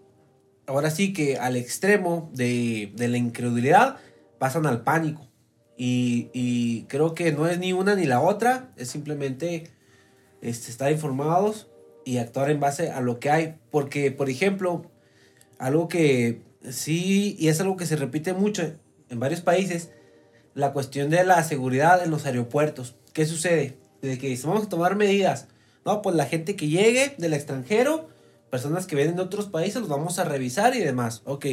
[0.65, 3.97] ahora sí que al extremo de, de la incredulidad,
[4.39, 5.27] pasan al pánico.
[5.77, 9.69] Y, y creo que no es ni una ni la otra, es simplemente
[10.41, 11.69] este, estar informados
[12.03, 13.55] y actuar en base a lo que hay.
[13.69, 14.89] Porque, por ejemplo,
[15.59, 18.73] algo que sí, y es algo que se repite mucho
[19.09, 19.91] en varios países,
[20.53, 22.95] la cuestión de la seguridad en los aeropuertos.
[23.13, 23.77] ¿Qué sucede?
[24.01, 25.47] De que vamos a tomar medidas.
[25.85, 28.09] No, pues la gente que llegue del extranjero,
[28.49, 31.21] personas que vienen de otros países, los vamos a revisar y demás.
[31.25, 31.45] Ok.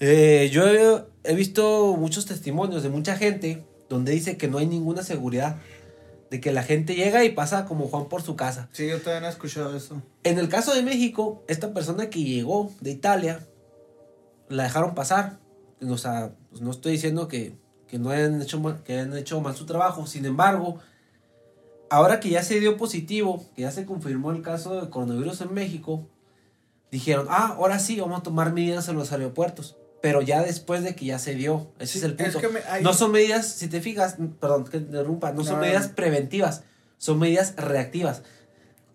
[0.00, 4.66] Eh, yo he, he visto muchos testimonios de mucha gente donde dice que no hay
[4.66, 5.56] ninguna seguridad.
[6.30, 8.68] De que la gente llega y pasa como Juan por su casa.
[8.70, 10.00] Sí, yo también he escuchado eso.
[10.22, 13.40] En el caso de México, esta persona que llegó de Italia,
[14.48, 15.40] la dejaron pasar.
[15.82, 17.54] O sea, pues no estoy diciendo que,
[17.88, 20.06] que no hayan hecho, mal, que hayan hecho mal su trabajo.
[20.06, 20.78] Sin embargo,
[21.90, 25.54] ahora que ya se dio positivo, que ya se confirmó el caso de coronavirus en
[25.54, 26.06] México,
[26.90, 29.76] dijeron, ah, ahora sí, vamos a tomar medidas en los aeropuertos.
[30.02, 32.40] Pero ya después de que ya se dio, ese Sí, es el es punto.
[32.40, 35.56] que me- hay- No son medidas, si te fijas, perdón que te interrumpa, no son
[35.56, 36.62] No, medidas preventivas,
[36.96, 38.22] son medidas reactivas.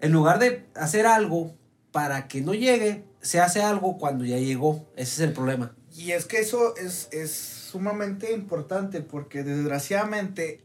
[0.01, 1.53] En lugar de hacer algo
[1.91, 4.85] para que no llegue, se hace algo cuando ya llegó.
[4.95, 5.75] Ese es el problema.
[5.97, 10.61] Y es que eso es, es sumamente importante porque desgraciadamente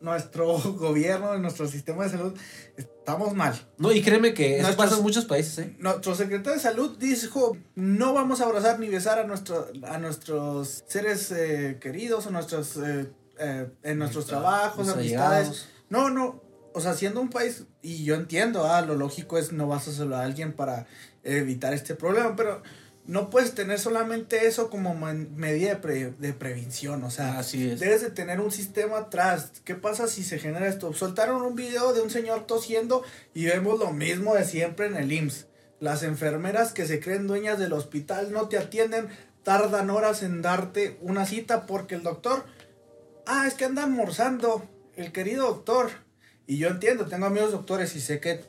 [0.00, 2.32] nuestro gobierno, nuestro sistema de salud,
[2.76, 3.54] estamos mal.
[3.78, 5.76] No, y créeme que eso Nuestros- pasa en muchos países, ¿eh?
[5.78, 10.84] Nuestro secretario de salud dijo, no vamos a abrazar ni besar a, nuestro, a nuestros
[10.86, 15.66] seres eh, queridos o nuestros, eh, eh, en nuestros trabajos, amistades.
[15.90, 16.42] No, no,
[16.74, 19.92] o sea, siendo un país, y yo entiendo, ah, lo lógico es no vas a
[19.92, 20.86] saludar a alguien para
[21.24, 22.62] evitar este problema, pero
[23.08, 27.80] no puedes tener solamente eso como medida de, pre- de prevención, o sea, Así es.
[27.80, 29.50] debes de tener un sistema atrás.
[29.64, 30.92] ¿Qué pasa si se genera esto?
[30.92, 33.02] Soltaron un video de un señor tosiendo
[33.34, 35.46] y vemos lo mismo de siempre en el IMSS.
[35.80, 39.08] Las enfermeras que se creen dueñas del hospital no te atienden,
[39.42, 42.44] tardan horas en darte una cita porque el doctor,
[43.26, 45.90] ah, es que anda almorzando, el querido doctor.
[46.46, 48.44] Y yo entiendo, tengo amigos doctores y sé que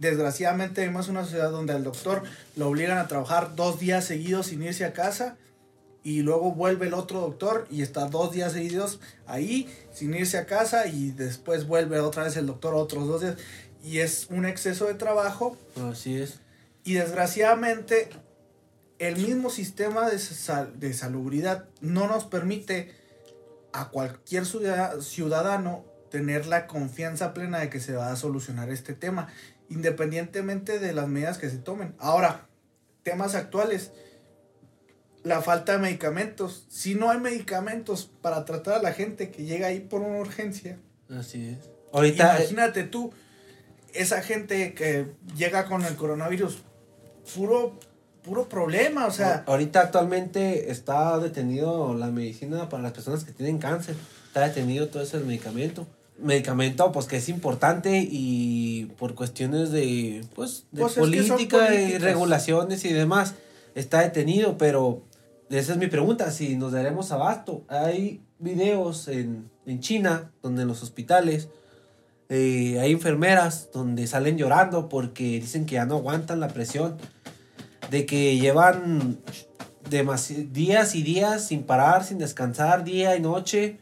[0.00, 2.22] desgraciadamente vivimos en una sociedad donde al doctor
[2.56, 5.36] lo obligan a trabajar dos días seguidos sin irse a casa
[6.02, 10.46] y luego vuelve el otro doctor y está dos días seguidos ahí sin irse a
[10.46, 13.36] casa y después vuelve otra vez el doctor otros dos días.
[13.84, 15.56] Y es un exceso de trabajo.
[15.90, 16.40] Así es.
[16.84, 18.08] y desgraciadamente
[18.98, 22.94] el mismo sistema de, sal- de salubridad no nos permite
[23.72, 28.94] a cualquier ciudad- ciudadano tener la confianza plena de que se va a solucionar este
[28.94, 29.28] tema,
[29.70, 31.94] independientemente de las medidas que se tomen.
[31.98, 32.48] Ahora,
[33.02, 33.92] temas actuales,
[35.22, 36.66] la falta de medicamentos.
[36.68, 40.78] Si no hay medicamentos para tratar a la gente que llega ahí por una urgencia,
[41.18, 41.58] Así es.
[41.92, 43.12] Ahorita, eh, Imagínate tú,
[43.92, 45.06] esa gente que
[45.36, 46.58] llega con el coronavirus,
[47.34, 47.78] puro,
[48.22, 53.58] puro problema, o sea, ahorita actualmente está detenido la medicina para las personas que tienen
[53.58, 53.96] cáncer.
[54.28, 55.86] Está detenido todo ese medicamento.
[56.22, 62.84] Medicamento, pues que es importante y por cuestiones de, pues, de Pues, política y regulaciones
[62.84, 63.34] y demás,
[63.74, 65.02] está detenido, pero
[65.48, 67.64] esa es mi pregunta, si nos daremos abasto.
[67.68, 71.48] Hay videos en, en China, donde en los hospitales
[72.28, 76.96] eh, hay enfermeras donde salen llorando porque dicen que ya no aguantan la presión,
[77.90, 79.18] de que llevan
[80.52, 83.79] días y días sin parar, sin descansar, día y noche.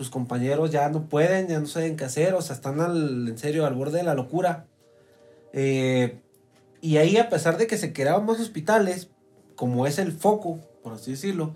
[0.00, 3.36] Sus compañeros ya no pueden, ya no saben qué hacer, o sea, están al, en
[3.36, 4.64] serio al borde de la locura.
[5.52, 6.22] Eh,
[6.80, 9.10] y ahí, a pesar de que se creaban más hospitales,
[9.56, 11.52] como es el foco, por así decirlo,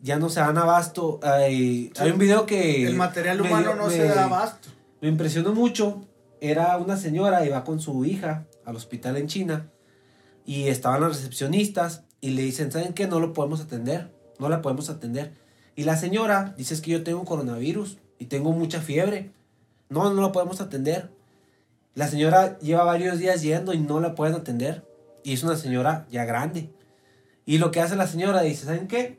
[0.00, 1.20] ya no se dan abasto.
[1.22, 2.84] Hay, hay un video que...
[2.84, 4.68] el material humano no me- se da abasto.
[5.00, 6.04] me impresionó mucho.
[6.40, 9.68] Era una señora, iba con su hija al hospital en China
[10.44, 13.06] y estaban las recepcionistas y le dicen, ¿saben qué?
[13.06, 15.40] No lo podemos atender, no la podemos atender.
[15.74, 19.32] Y la señora dice, es que yo tengo coronavirus y tengo mucha fiebre.
[19.88, 21.10] No, no la podemos atender.
[21.94, 24.86] La señora lleva varios días yendo y no la pueden atender.
[25.24, 26.70] Y es una señora ya grande.
[27.44, 29.18] Y lo que hace la señora dice, ¿saben qué?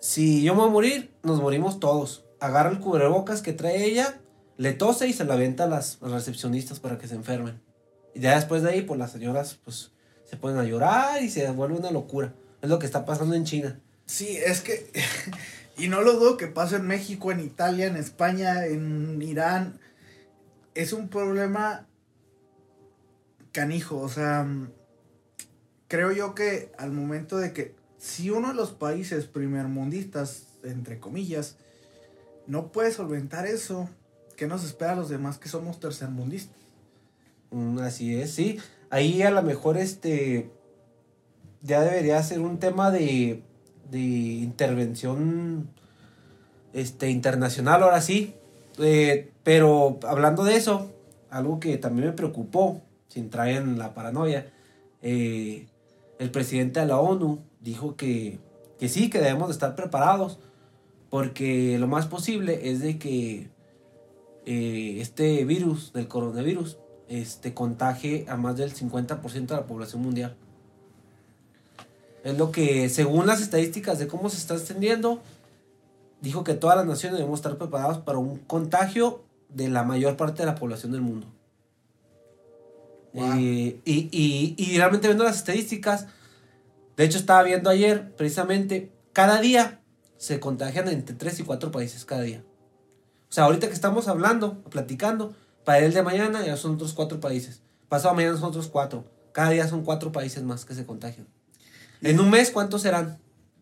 [0.00, 2.24] Si yo me voy a morir, nos morimos todos.
[2.40, 4.20] Agarra el cubrebocas que trae ella,
[4.56, 7.62] le tose y se la avienta a las, a las recepcionistas para que se enfermen.
[8.14, 9.92] Y ya después de ahí, pues las señoras pues
[10.24, 12.34] se ponen a llorar y se vuelve una locura.
[12.60, 13.80] Es lo que está pasando en China.
[14.06, 14.90] Sí, es que,
[15.76, 19.80] y no lo dudo que pase en México, en Italia, en España, en Irán.
[20.74, 21.86] Es un problema
[23.52, 24.70] canijo, o sea, mm,
[25.88, 31.56] creo yo que al momento de que si uno de los países primermundistas, entre comillas,
[32.46, 33.88] no puede solventar eso,
[34.36, 36.56] ¿qué nos espera a los demás que somos tercermundistas?
[37.50, 38.58] Mm, así es, sí.
[38.90, 40.50] Ahí a lo mejor este
[41.62, 43.42] ya debería ser un tema de,
[43.94, 45.68] de intervención
[46.72, 48.34] este, internacional ahora sí.
[48.78, 50.90] Eh, pero hablando de eso,
[51.30, 54.52] algo que también me preocupó, sin traer en la paranoia,
[55.00, 55.68] eh,
[56.18, 58.40] el presidente de la ONU dijo que,
[58.80, 60.40] que sí, que debemos de estar preparados,
[61.08, 63.48] porque lo más posible es de que
[64.44, 66.78] eh, este virus, del coronavirus,
[67.08, 70.36] este, contagie a más del 50% de la población mundial.
[72.24, 75.22] Es lo que, según las estadísticas de cómo se está extendiendo,
[76.22, 80.42] dijo que todas las naciones debemos estar preparados para un contagio de la mayor parte
[80.42, 81.26] de la población del mundo.
[83.12, 83.34] Wow.
[83.34, 86.06] Eh, y, y, y realmente viendo las estadísticas,
[86.96, 89.82] de hecho estaba viendo ayer precisamente, cada día
[90.16, 92.42] se contagian entre 3 y 4 países cada día.
[93.28, 97.20] O sea, ahorita que estamos hablando, platicando, para el de mañana ya son otros 4
[97.20, 97.60] países.
[97.90, 99.04] Pasado mañana son otros 4.
[99.32, 101.26] Cada día son 4 países más que se contagian.
[102.04, 103.18] En un mes, ¿cuántos serán?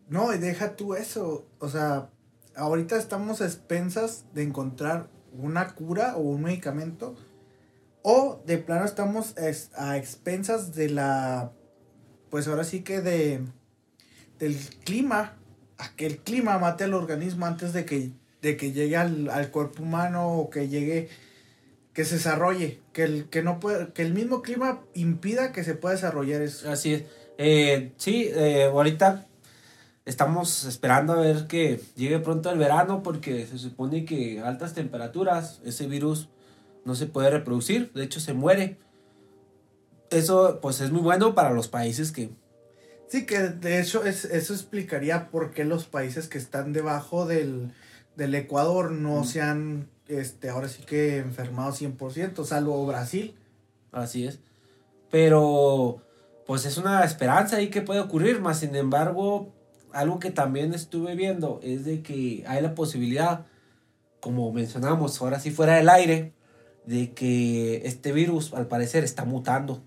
[0.09, 1.47] No, y deja tú eso.
[1.59, 2.09] O sea,
[2.55, 7.15] ahorita estamos a expensas de encontrar una cura o un medicamento.
[8.01, 11.51] O de plano estamos es- a expensas de la.
[12.29, 13.41] Pues ahora sí que de.
[14.39, 15.37] Del clima.
[15.77, 19.49] A que el clima mate al organismo antes de que, de que llegue al, al
[19.51, 21.09] cuerpo humano o que llegue.
[21.93, 22.81] Que se desarrolle.
[22.91, 26.69] Que el, que no puede, que el mismo clima impida que se pueda desarrollar eso.
[26.69, 27.03] Así es.
[27.37, 29.25] Eh, sí, eh, ahorita
[30.05, 35.61] estamos esperando a ver que llegue pronto el verano porque se supone que altas temperaturas
[35.63, 36.29] ese virus
[36.85, 38.77] no se puede reproducir, de hecho se muere.
[40.09, 42.29] Eso pues es muy bueno para los países que...
[43.07, 47.71] Sí, que de hecho es, eso explicaría por qué los países que están debajo del,
[48.15, 49.25] del Ecuador no Mm.
[49.25, 53.35] se han, este, ahora sí que enfermado 100%, salvo Brasil.
[53.91, 54.39] Así es.
[55.11, 56.01] Pero
[56.45, 59.53] pues es una esperanza ahí que puede ocurrir, más sin embargo,
[59.91, 63.45] algo que también estuve viendo es de que hay la posibilidad,
[64.19, 66.33] como mencionamos ahora sí fuera del aire,
[66.85, 69.81] de que este virus al parecer está mutando.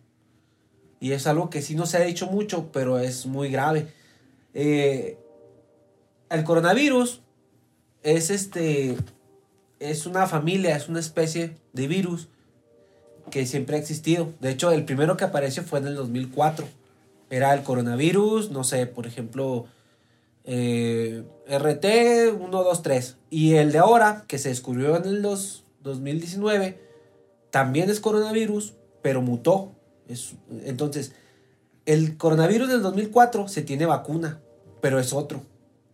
[0.98, 3.88] Y es algo que sí no se ha dicho mucho, pero es muy grave.
[4.54, 5.18] Eh,
[6.30, 7.22] el coronavirus
[8.02, 8.96] es este
[9.78, 12.28] es una familia, es una especie de virus
[13.30, 14.32] que siempre ha existido.
[14.40, 16.66] De hecho, el primero que apareció fue en el 2004.
[17.30, 19.66] Era el coronavirus, no sé, por ejemplo,
[20.44, 21.84] eh, RT
[22.38, 23.16] 123.
[23.30, 26.80] Y el de ahora, que se descubrió en el dos- 2019,
[27.50, 29.72] también es coronavirus, pero mutó.
[30.08, 31.12] Es, entonces,
[31.84, 34.40] el coronavirus del 2004 se tiene vacuna,
[34.80, 35.42] pero es otro.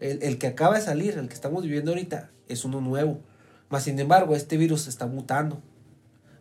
[0.00, 3.20] El, el que acaba de salir, el que estamos viviendo ahorita, es uno nuevo.
[3.68, 5.62] Más sin embargo, este virus está mutando.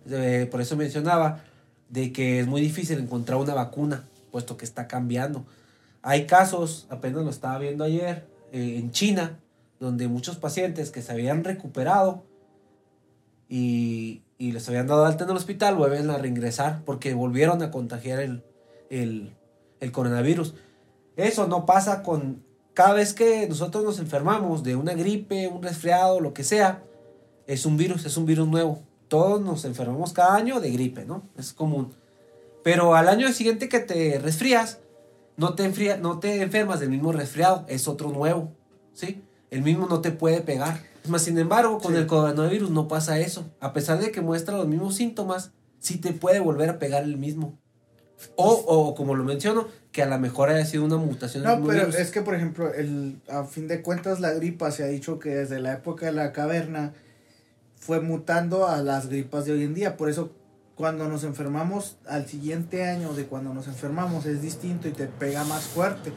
[0.10, 1.43] Eh, por eso mencionaba
[1.89, 5.45] de que es muy difícil encontrar una vacuna, puesto que está cambiando.
[6.02, 9.39] Hay casos, apenas lo estaba viendo ayer, eh, en China,
[9.80, 12.24] donde muchos pacientes que se habían recuperado
[13.49, 17.72] y, y les habían dado alta en el hospital vuelven a reingresar porque volvieron a
[17.72, 18.43] contagiar el,
[18.89, 19.36] el,
[19.80, 20.54] el coronavirus.
[21.18, 22.43] Eso no pasa con
[22.74, 26.84] cada vez que nosotros nos enfermamos de una gripe, un resfriado, lo que sea,
[27.47, 28.82] es un virus, es un virus nuevo.
[29.12, 31.24] Todos nos enfermamos cada año de gripe, ¿no?
[31.38, 31.93] Es común.
[32.64, 34.80] Pero al año siguiente que te resfrías,
[35.36, 38.53] no te, enfría- no te enfermas del mismo resfriado, es otro nuevo,
[38.93, 39.22] ¿sí?
[39.49, 40.80] El mismo no te puede pegar.
[41.09, 41.97] Más sin embargo, con Sí.
[41.99, 43.49] el coronavirus no pasa eso.
[43.59, 47.18] A pesar de que muestra los mismos síntomas, sí te puede volver a pegar el
[47.18, 47.59] mismo.
[48.38, 51.80] O, o como lo menciono, que a lo mejor haya sido una mutación No, pero
[51.88, 51.95] virus.
[51.95, 55.32] es que, por ejemplo, el, a fin de cuentas, la gripa se ha dicho que
[55.32, 56.93] desde la época de la caverna
[57.82, 59.97] fue mutando a las gripas de hoy en día.
[59.97, 60.32] Por eso,
[60.75, 65.43] cuando nos enfermamos al siguiente año de cuando nos enfermamos es distinto y te pega
[65.43, 66.13] más fuerte.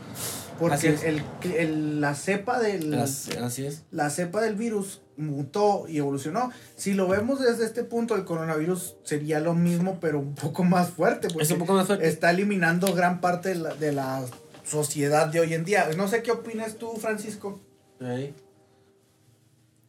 [0.61, 1.23] Porque el,
[1.57, 3.83] el- la cepa del, As- Así es.
[3.91, 6.51] la cepa del virus mutó y evolucionó.
[6.77, 10.91] Si lo vemos desde este punto, el coronavirus sería lo mismo, pero un poco más
[10.91, 11.27] fuerte.
[11.29, 12.07] Porque Es un poco más fuerte.
[12.07, 14.23] está eliminando gran parte de la, de la
[14.65, 15.89] sociedad de hoy en día.
[15.97, 17.61] No sé qué opinas tú, Francisco,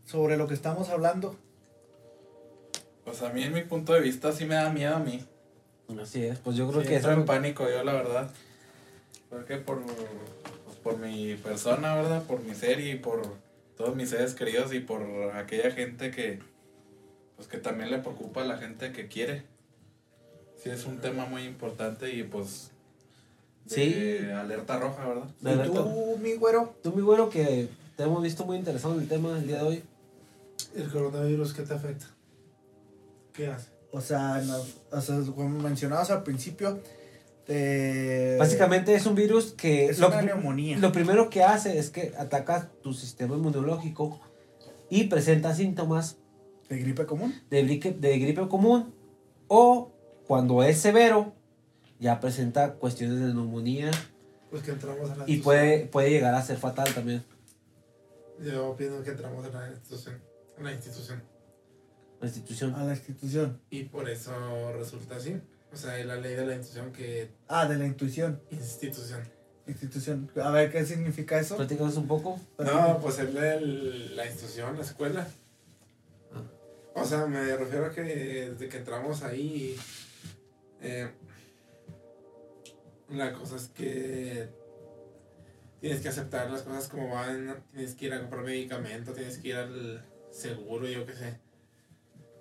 [0.06, 1.36] sobre lo que estamos hablando.
[3.06, 5.24] Pues a mí, en mi punto de vista, sí me da miedo a mí.
[6.02, 6.40] Así es.
[6.40, 8.32] Pues yo creo Sí, que es entro en pánico yo, la verdad.
[9.30, 12.24] Porque por, pues, por mi persona, ¿verdad?
[12.24, 13.22] Por mi ser y por
[13.78, 15.04] todos mis seres queridos y por
[15.36, 16.40] aquella gente que,
[17.36, 19.44] pues que también le preocupa a la gente que quiere.
[20.64, 22.72] Sí, es un tema muy importante y pues...
[23.66, 24.32] de Sí.
[24.32, 25.28] alerta roja, ¿verdad?
[25.44, 25.84] ¿Y alerta.
[25.84, 26.74] tú, mi güero?
[26.82, 29.64] Tú, mi güero, que te hemos visto muy interesado en el tema del día de
[29.64, 29.84] hoy.
[30.76, 32.08] ¿El coronavirus qué te afecta?
[33.36, 33.70] ¿Qué hace?
[33.92, 36.80] O sea, nos- o sea, como mencionabas al principio,
[37.46, 40.78] te- Básicamente es un virus que es lo, una neumonía.
[40.80, 44.20] lo primero que hace es que ataca tu sistema inmunológico
[44.90, 46.18] y presenta síntomas
[46.70, 47.34] ¿De gripe común?
[47.50, 48.94] de gripe, de gripe común
[49.48, 49.92] o
[50.28, 51.34] cuando es severo
[52.00, 53.92] ya presenta cuestiones de neumonía
[54.50, 55.44] Pues que entramos en la y institución.
[55.44, 57.24] puede, puede llegar a ser fatal también.
[58.44, 60.20] Yo opino que entramos en la institución.
[60.58, 61.22] En la institución.
[62.20, 62.74] La institución.
[62.76, 63.60] A la institución.
[63.70, 65.40] Y por eso resulta así.
[65.72, 67.30] O sea, es la ley de la institución que.
[67.48, 68.42] Ah, de la intuición.
[68.52, 69.22] Institución.
[69.68, 70.32] Institución.
[70.42, 71.58] A ver, ¿qué significa eso?
[71.58, 72.40] Platícanos un poco.
[72.60, 75.28] No, pues es la, la institución, la escuela.
[76.34, 76.44] Ah.
[76.96, 79.76] O sea, me refiero a que desde que entramos ahí.
[80.82, 81.10] eh,
[83.10, 84.50] la cosa es que
[85.80, 89.50] tienes que aceptar las cosas como van, tienes que ir a comprar medicamento, tienes que
[89.50, 91.40] ir al seguro, yo qué sé.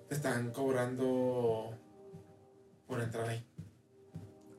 [0.09, 1.71] Te están cobrando
[2.87, 3.45] por entrar ahí.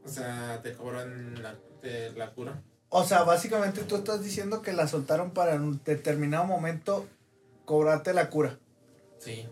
[0.05, 2.63] O sea, te cobran la, de la cura.
[2.89, 7.07] O sea, básicamente tú estás diciendo que la soltaron para en un determinado momento
[7.65, 8.59] cobrarte la cura.
[9.19, 9.47] Sí.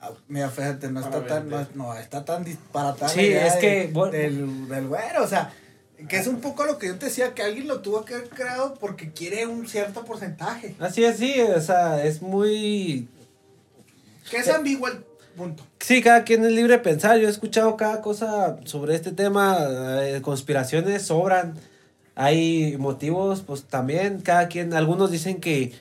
[0.00, 3.08] Ah, Mira, fíjate, no está tan, no, está tan disparatada.
[3.08, 5.52] Sí, es de- que, bueno- del, del güero, o sea,
[6.08, 8.28] que es un poco lo que yo te decía, que alguien lo tuvo que haber
[8.28, 10.76] creado porque quiere un cierto porcentaje.
[10.78, 13.08] Así es, sí, o sea, es muy...
[14.30, 14.52] Que es Eh.
[14.52, 15.04] ambiguo el
[15.36, 15.64] punto.
[15.80, 17.18] Sí, cada quien es libre de pensar.
[17.18, 19.58] Yo he escuchado cada cosa sobre este tema.
[20.02, 21.54] eh, conspiraciones sobran.
[22.14, 24.20] Hay motivos, pues también.
[24.20, 25.72] Cada quien, algunos dicen que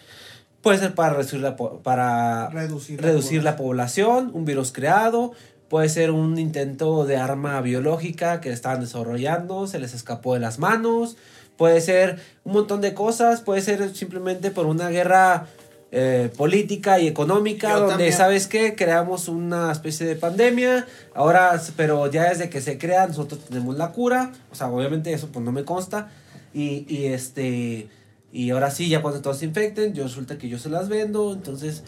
[0.62, 5.34] puede ser para reducir la, para Reducir la reducir la población, un virus creado.
[5.70, 10.60] Puede ser un intento de arma biológica que estaban desarrollando, se les escapó de las
[10.60, 11.18] manos.
[11.58, 13.42] Puede ser un montón de cosas.
[13.42, 15.48] Puede ser simplemente por una guerra
[15.96, 18.14] eh, política y económica, Yo donde, también.
[18.14, 18.74] ¿sabes qué?
[18.74, 20.88] Creamos una especie de pandemia.
[21.14, 24.32] Ahora, pero ya desde que se crea, nosotros tenemos la cura.
[24.52, 26.10] O sea, obviamente eso pues no me consta.
[26.52, 27.90] Y, y este.
[28.32, 31.32] Y ahora sí, ya cuando todos se infecten, yo resulta que yo se las vendo.
[31.32, 31.84] Entonces,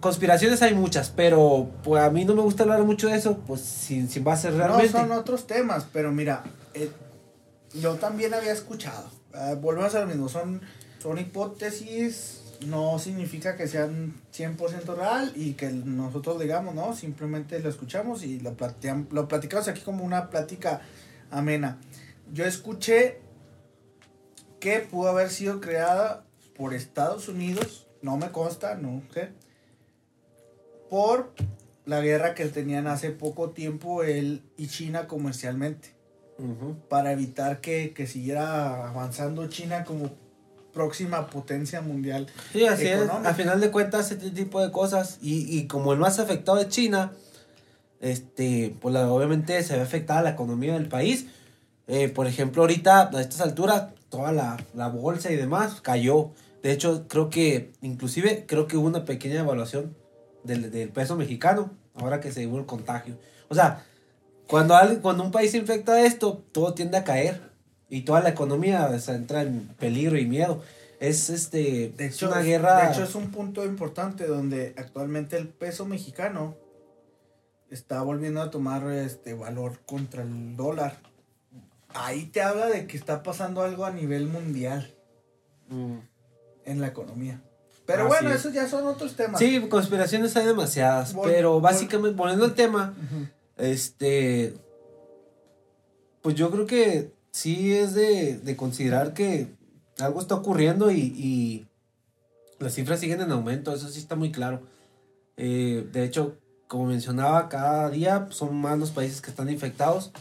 [0.00, 3.60] conspiraciones hay muchas, pero pues a mí no me gusta hablar mucho de eso, pues
[3.60, 4.90] si, si va a ser realmente.
[4.92, 6.90] No son otros temas, pero mira, eh,
[7.74, 9.10] yo también había escuchado.
[9.34, 10.62] eh, volvemos a lo mismo, son,
[11.02, 17.68] son hipótesis, no significa que sean 100% real y que nosotros digamos, no, simplemente lo
[17.68, 20.80] escuchamos y lo, platicam- lo platicamos aquí como una plática
[21.30, 21.78] amena.
[22.32, 23.20] Yo escuché
[24.60, 26.24] que pudo haber sido creada
[26.56, 29.30] por Estados Unidos, no me consta, no sé,
[30.90, 31.32] por
[31.84, 35.94] la guerra que tenían hace poco tiempo él y China comercialmente,
[36.88, 40.10] para evitar que, que siguiera avanzando China como
[40.78, 42.28] próxima potencia mundial.
[42.52, 43.00] Sí, así es.
[43.02, 43.30] económica.
[43.30, 45.18] A final de cuentas, este tipo de cosas.
[45.20, 47.12] Y, y como el más afectado es China,
[48.00, 51.26] este, pues la- obviamente se ve afectada la economía del país.
[51.88, 56.30] Eh, por ejemplo, ahorita, a estas alturas, toda la, la bolsa y demás cayó.
[56.62, 59.96] De hecho, creo que, inclusive, creo que hubo una pequeña evaluación
[60.44, 63.18] del, del peso mexicano, ahora que se dio el contagio.
[63.48, 63.84] O sea,
[64.46, 67.47] cuando, alguien- cuando un país se infecta de esto, todo tiende a caer.
[67.88, 70.62] Y toda la economía o sea, entra en peligro y miedo.
[71.00, 72.82] Es este De es hecho, una guerra.
[72.86, 76.56] de hecho, es un punto importante donde actualmente el peso mexicano
[77.70, 80.96] está volviendo a tomar este valor contra el dólar.
[81.90, 84.94] Ahí te habla de que está pasando algo a nivel mundial
[85.68, 85.98] Mm.
[86.64, 87.40] en la economía.
[87.86, 88.40] Pero bueno, es.
[88.40, 89.38] esos ya son otros temas.
[89.38, 91.14] Sí, conspiraciones hay demasiadas.
[91.14, 92.94] Vol- pero básicamente, volviendo al tema,
[93.56, 94.54] este.
[96.22, 99.48] Pues yo creo que sí es de, de considerar que
[99.98, 101.66] algo está ocurriendo y, y
[102.58, 104.62] las cifras siguen en aumento, eso sí está muy claro.
[105.36, 110.12] Eh, de hecho, como mencionaba, cada día son más los países que están infectados.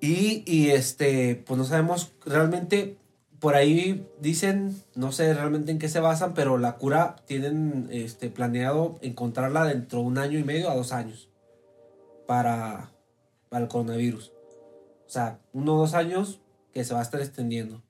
[0.00, 2.96] Y, y este, pues no sabemos realmente,
[3.38, 8.28] por ahí dicen, no sé realmente en qué se basan, pero la cura tienen este,
[8.28, 11.28] planeado encontrarla dentro de un año y medio a dos años
[12.26, 12.90] para,
[13.48, 14.31] para el coronavirus.
[15.12, 16.40] O sea, uno o dos años
[16.72, 17.82] que se va a estar extendiendo.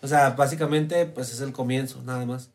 [0.00, 2.48] O sea, básicamente, pues es el comienzo, nada más.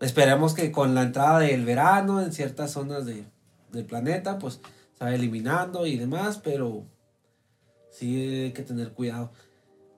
[0.00, 3.24] Esperemos que con la entrada del verano en ciertas zonas de,
[3.72, 4.60] del planeta, pues
[4.96, 6.84] se vaya eliminando y demás, pero
[7.90, 9.32] sí hay que tener cuidado.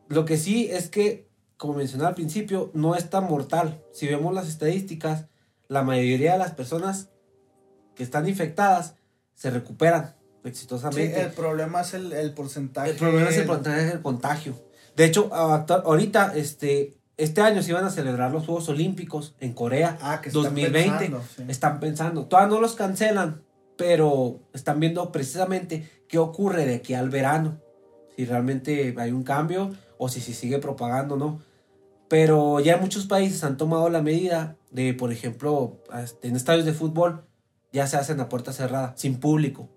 [0.09, 1.28] Lo que sí es que,
[1.59, 3.84] como mencionaba al principio, no es tan mortal.
[3.92, 5.26] Si vemos las estadísticas,
[5.68, 7.11] la mayoría de las personas
[7.94, 8.94] que están infectadas
[9.34, 10.16] se recuperan
[10.47, 11.20] Sí, exitosamente.
[11.20, 12.90] el problema es el, el porcentaje.
[12.90, 14.55] El problema es el porcentaje del contagio.
[14.97, 19.99] De hecho, ahorita, este, este año se iban a celebrar los Juegos Olímpicos en Corea.
[20.01, 20.88] Ah, que están 2020.
[20.88, 21.44] pensando, sí.
[21.49, 23.42] Están pensando, todavía no los cancelan,
[23.76, 27.61] pero están viendo precisamente qué ocurre de aquí al verano.
[28.16, 31.40] Si realmente hay un cambio o si se sigue propagando, ¿no?
[32.09, 36.72] Pero ya muchos países han tomado la medida de, por ejemplo, este, en estadios de
[36.72, 37.24] fútbol,
[37.72, 39.68] ya se hacen a puerta cerrada, sin público.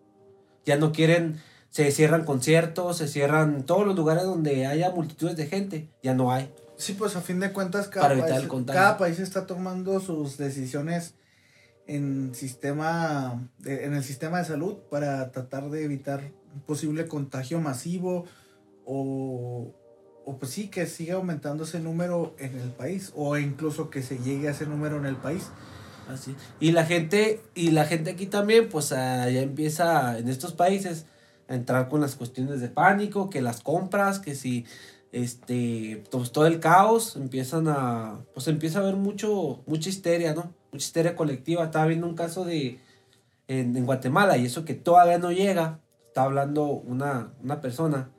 [0.69, 1.41] Ya no quieren,
[1.71, 6.31] se cierran conciertos, se cierran todos los lugares donde haya multitudes de gente, ya no
[6.31, 6.53] hay.
[6.77, 8.35] Sí, pues a fin de cuentas cada, país,
[8.75, 11.15] cada país está tomando sus decisiones
[11.87, 16.21] en sistema de- en el sistema de salud para tratar de evitar
[16.53, 18.25] un posible contagio masivo
[18.85, 19.73] o,
[20.25, 24.19] o pues sí que siga aumentando ese número en el país o incluso que se
[24.19, 25.49] llegue a ese número en el país.
[26.09, 26.35] Así.
[26.59, 31.05] Y la gente, y la gente aquí también, pues ya empieza en estos países
[31.47, 34.65] a entrar con las cuestiones de pánico, que las compras, que si
[35.11, 40.53] este pues, todo el caos empiezan a pues empieza a haber mucho mucha histeria no
[40.71, 41.65] mucha histeria colectiva.
[41.65, 42.79] Estaba viendo un caso de
[43.47, 45.79] en, en Guatemala y eso que todavía no llega.
[46.07, 48.11] Está hablando una, una persona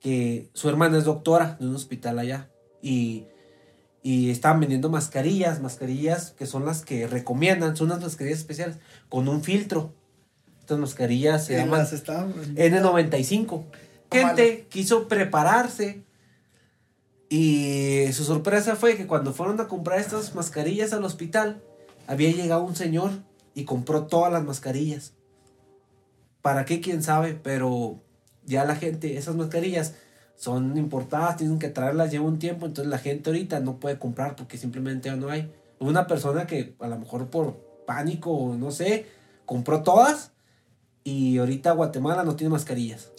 [0.00, 2.50] que su hermana es doctora de un hospital allá
[2.82, 3.26] y
[4.02, 8.76] y estaban vendiendo mascarillas, mascarillas que son las que recomiendan, son unas mascarillas especiales
[9.08, 9.92] con un filtro.
[10.60, 13.64] Estas mascarillas se llaman las estaban- N95.
[14.12, 16.02] Gente quiso prepararse
[17.28, 21.62] y su sorpresa fue que cuando fueron a comprar estas mascarillas al hospital,
[22.06, 23.10] había llegado un señor
[23.54, 25.12] y compró todas las mascarillas.
[26.42, 26.80] ¿Para qué?
[26.80, 27.34] ¿Quién sabe?
[27.40, 28.00] Pero
[28.46, 29.94] ya la gente, esas mascarillas
[30.40, 34.36] son importadas, tienen que traerlas, lleva un tiempo, entonces la gente ahorita no puede comprar
[34.36, 35.52] porque simplemente no hay.
[35.78, 39.04] Una persona que a lo mejor por pánico o no sé,
[39.44, 40.32] compró todas
[41.04, 43.10] y ahorita Guatemala no tiene mascarillas.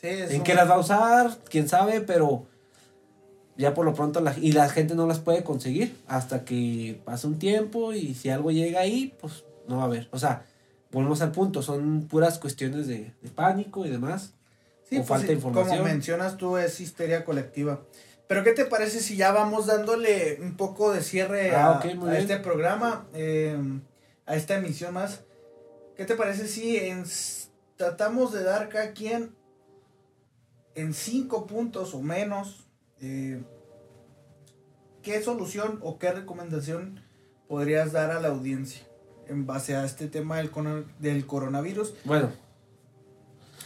[0.00, 1.38] Sí, ¿En qué las va a usar?
[1.48, 2.00] ¿Quién sabe?
[2.00, 2.46] Pero
[3.56, 7.28] ya por lo pronto la, y la gente no las puede conseguir hasta que pase
[7.28, 10.08] un tiempo y si algo llega ahí, pues no va a haber.
[10.10, 10.42] O sea,
[10.90, 14.32] volvemos al punto, son puras cuestiones de, de pánico y demás.
[14.92, 15.78] Sí, o pues falta información.
[15.78, 17.80] Como mencionas tú, es histeria colectiva.
[18.28, 21.94] Pero ¿qué te parece si ya vamos dándole un poco de cierre Ah, a, ok,
[21.94, 23.56] muy a este programa, eh,
[24.26, 25.20] a esta emisión más?
[25.96, 27.04] ¿Qué te parece si en-
[27.76, 29.34] tratamos de dar cada quien
[30.74, 32.66] en cinco puntos o menos
[33.00, 33.42] eh,
[35.02, 37.00] qué solución o qué recomendación
[37.48, 38.82] podrías dar a la audiencia
[39.26, 40.50] en base a este tema del,
[40.98, 41.94] del coronavirus?
[42.04, 42.30] Bueno,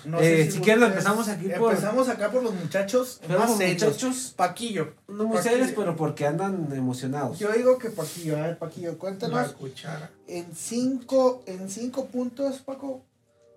[0.07, 3.48] No Eh, si quieres lo empezamos aquí por- Empezamos acá por los muchachos Pero más
[3.50, 3.82] los serios.
[3.82, 4.94] muchachos- Paquillo.
[5.09, 7.38] no muy serios, pero porque andan emocionados.
[7.38, 10.11] Yo digo que Paquillo, a ver, Paquillo, La cuéntanos cuchara.
[10.28, 13.02] en cinco, en cinco puntos, Paco.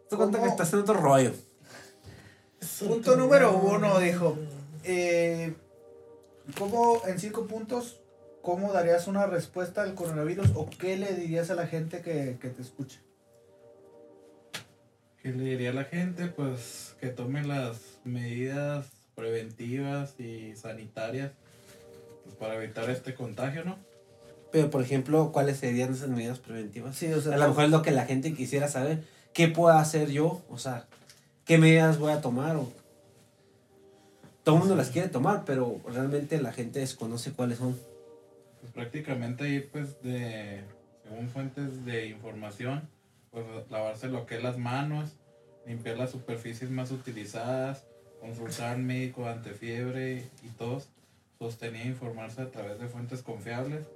[0.09, 1.31] Te cuenta que estás en otro rollo.
[2.79, 4.37] Punto número uno, dijo.
[4.83, 5.53] Eh,
[6.57, 7.99] ¿Cómo, en cinco puntos,
[8.41, 12.49] cómo darías una respuesta al coronavirus o qué le dirías a la gente que, que
[12.49, 12.99] te escucha?
[15.29, 16.25] ¿Qué le diría a la gente?
[16.25, 21.33] Pues que tome las medidas preventivas y sanitarias
[22.23, 23.77] pues, para evitar este contagio, ¿no?
[24.51, 26.95] Pero, por ejemplo, ¿cuáles serían esas medidas preventivas?
[26.95, 29.03] Sí, o sea, A lo mejor es lo que la gente quisiera saber.
[29.31, 30.41] ¿Qué puedo hacer yo?
[30.49, 30.87] O sea,
[31.45, 32.55] ¿qué medidas voy a tomar?
[32.55, 32.73] O...
[34.43, 37.77] Todo el mundo las quiere tomar, pero realmente la gente desconoce cuáles son.
[38.61, 40.61] Pues prácticamente ahí pues de,
[41.03, 42.89] según fuentes de información,
[43.31, 45.15] pues lavarse lo que es las manos,
[45.65, 47.85] limpiar las superficies más utilizadas,
[48.19, 50.89] consultar al médico ante fiebre y tos,
[51.37, 53.87] sostenía e informarse a través de fuentes confiables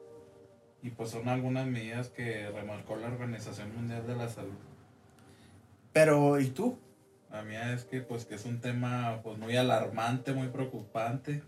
[0.81, 4.59] y pues son algunas medidas que remarcó la Organización Mundial de la Salud.
[5.93, 6.77] Pero, ¿y tú?
[7.31, 11.41] La mía es que pues que es un tema pues muy alarmante, muy preocupante,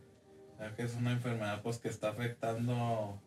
[0.59, 3.19] ya que es una enfermedad pues que está afectando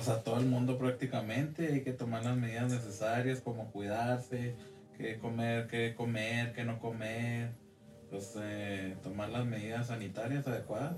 [0.00, 4.54] pues a todo el mundo prácticamente, hay que tomar las medidas necesarias como cuidarse,
[4.96, 7.50] qué comer, qué comer, qué no comer,
[8.08, 10.96] pues eh, tomar las medidas sanitarias adecuadas.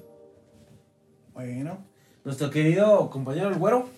[1.35, 1.85] Bueno,
[2.25, 3.89] Nuestro querido compañero el güero,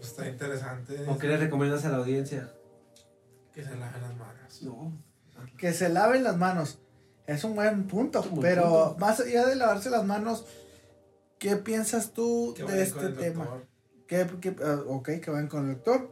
[0.00, 1.06] Está interesante.
[1.08, 2.50] ¿o qué le recomiendas a la audiencia?
[3.54, 4.62] Que se laven las manos.
[4.62, 4.92] No.
[5.56, 6.78] que se laven las manos.
[7.28, 8.18] Es un buen punto.
[8.18, 8.96] Es un buen pero punto.
[8.98, 10.44] más allá de lavarse las manos,
[11.38, 13.62] ¿qué piensas tú Que de este el tema?
[14.06, 16.10] ¿Qué, qué- ah, ok, que vayan con el doctor.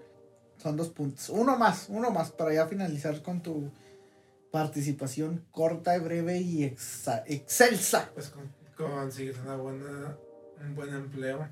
[0.58, 1.28] Son dos puntos.
[1.30, 3.70] Uno más, uno más para ya finalizar con tu
[4.50, 8.10] participación corta, breve y exa- excelsa.
[8.14, 10.16] Pues con, conseguir una buena,
[10.60, 11.48] un buen empleo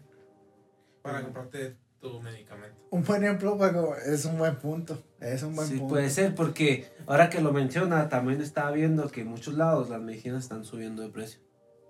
[1.03, 2.77] para comprarte tu medicamento.
[2.91, 5.03] Un buen ejemplo, Paco, es un buen punto.
[5.20, 5.95] Es un buen Sí, punto.
[5.95, 10.01] puede ser, porque ahora que lo menciona, también estaba viendo que en muchos lados las
[10.01, 11.41] medicinas están subiendo de precio.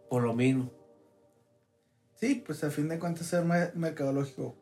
[0.09, 0.73] Por lo mismo.
[2.25, 4.55] Sí, pues a fin de cuentas ser me- mercadológico.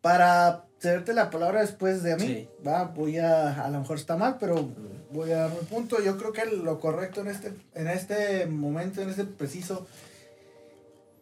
[0.00, 2.48] Para cederte la palabra después de mí, Sí.
[2.66, 4.68] va, voy a, a lo mejor está mal, pero
[5.12, 6.02] voy a dar mi punto.
[6.02, 9.86] Yo creo que lo correcto en este, en este momento, en este preciso,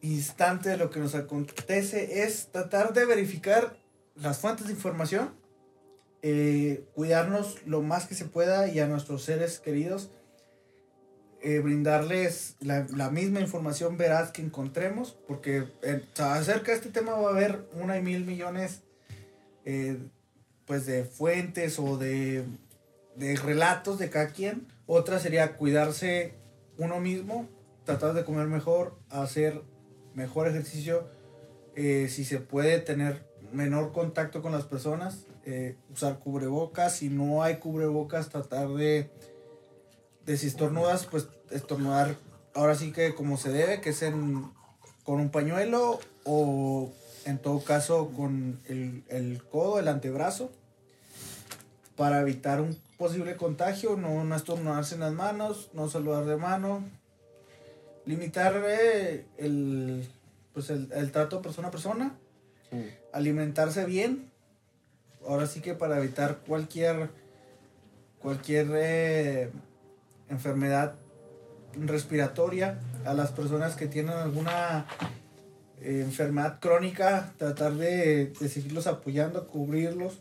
[0.00, 3.76] instante de lo que nos acontece es tratar de verificar
[4.14, 5.34] las fuentes de información,
[6.22, 10.10] eh, cuidarnos lo más que se pueda y a nuestros seres queridos,
[11.42, 17.12] eh, brindarles la, la misma información veraz que encontremos, porque eh, acerca de este tema
[17.12, 18.82] va a haber una y mil millones
[19.64, 19.96] eh,
[20.66, 22.44] pues de fuentes o de,
[23.16, 24.66] de relatos de cada quien.
[24.86, 26.34] Otra sería cuidarse
[26.76, 27.48] uno mismo,
[27.84, 29.62] tratar de comer mejor, hacer
[30.14, 31.08] mejor ejercicio,
[31.74, 35.26] si se puede tener menor contacto con las personas,
[35.90, 39.10] usar cubrebocas, si no hay cubrebocas, tratar de,
[40.26, 42.16] de si estornudas, pues estornudar
[42.54, 44.50] ahora sí que como se debe, que es en,
[45.04, 46.92] con un pañuelo o
[47.24, 50.50] en todo caso con el, el codo, el antebrazo,
[51.96, 56.84] para evitar un posible contagio, no, no estornudarse en las manos, no saludar de mano,
[58.06, 60.08] limitar eh, el,
[60.52, 62.18] pues el, el trato persona a persona,
[63.12, 64.30] alimentarse bien,
[65.26, 67.10] ahora sí que para evitar cualquier,
[68.20, 69.50] cualquier eh,
[70.30, 70.94] enfermedad
[71.74, 74.86] respiratoria, a las personas que tienen alguna
[75.80, 80.18] eh, enfermedad crónica, tratar de, de seguirlos apoyando, cubrirlos,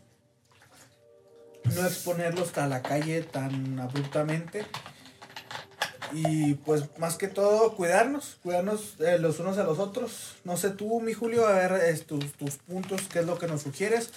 [1.74, 4.64] no exponerlos a la calle tan abruptamente.
[6.12, 10.36] Y pues más que todo cuidarnos, cuidarnos eh, los unos a los otros.
[10.44, 13.46] No sé tú, mi Julio, a ver es, tus, tus puntos, qué es lo que
[13.46, 14.10] nos sugieres.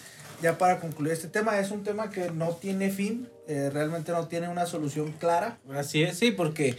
[0.43, 4.27] Ya para concluir este tema, es un tema que no tiene fin, eh, realmente no
[4.27, 5.57] tiene una solución clara.
[5.73, 6.75] Así es, sí, porque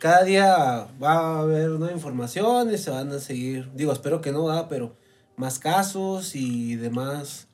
[0.00, 4.32] cada día va a haber nueva información y se van a seguir, digo, espero que
[4.32, 4.66] no, ¿verdad?
[4.68, 4.96] pero
[5.36, 7.46] más casos y demás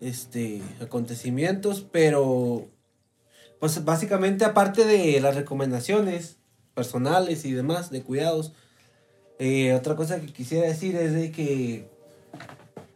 [0.00, 2.66] este, acontecimientos, pero
[3.60, 6.38] pues básicamente aparte de las recomendaciones
[6.72, 8.54] personales y demás de cuidados,
[9.38, 11.90] eh, otra cosa que quisiera decir es de que,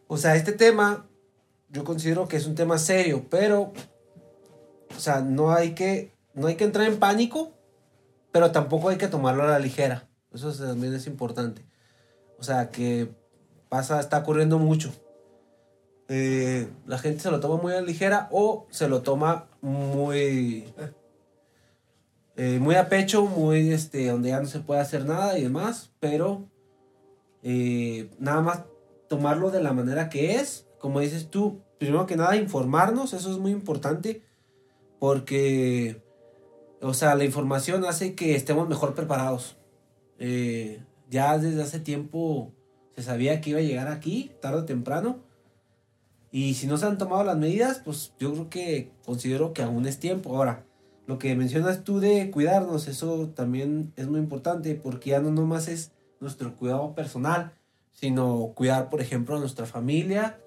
[0.07, 1.10] o sea, este tema
[1.71, 3.73] yo considero que es un tema serio, pero,
[4.97, 7.53] o sea, no hay que, no hay que entrar en pánico,
[8.33, 10.09] pero tampoco hay que tomarlo a la ligera.
[10.33, 11.65] Eso también es importante.
[12.39, 13.09] O sea, que
[13.69, 14.93] pasa, está ocurriendo mucho.
[16.09, 20.65] Eh, la gente se lo toma muy a la ligera o se lo toma muy
[22.43, 25.91] eh, muy a pecho, muy este, donde ya no se puede hacer nada y demás,
[26.01, 26.49] pero
[27.43, 28.65] eh, nada más
[29.11, 33.39] tomarlo de la manera que es, como dices tú, primero que nada informarnos, eso es
[33.39, 34.23] muy importante,
[34.99, 36.03] porque,
[36.81, 39.57] o sea, la información hace que estemos mejor preparados.
[40.19, 42.53] Eh, ya desde hace tiempo
[42.97, 45.21] se sabía que iba a llegar aquí, tarde o temprano,
[46.33, 49.87] y si no se han tomado las medidas, pues yo creo que considero que aún
[49.87, 50.37] es tiempo.
[50.37, 50.65] Ahora,
[51.07, 55.69] lo que mencionas tú de cuidarnos, eso también es muy importante porque ya no nomás
[55.69, 57.53] es nuestro cuidado personal,
[57.93, 60.39] sino cuidar, por ejemplo, a nuestra familia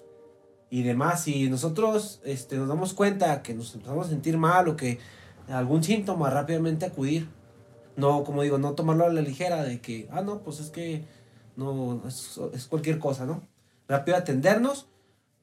[0.70, 1.22] y demás.
[1.22, 4.98] Si nosotros este, nos damos cuenta que nos empezamos a sentir mal o que
[5.48, 7.28] algún síntoma, rápidamente acudir.
[7.96, 11.04] No, como digo, no tomarlo a la ligera de que, ah, no, pues es que
[11.56, 13.42] no, es, es cualquier cosa, ¿no?
[13.86, 14.88] Rápido atendernos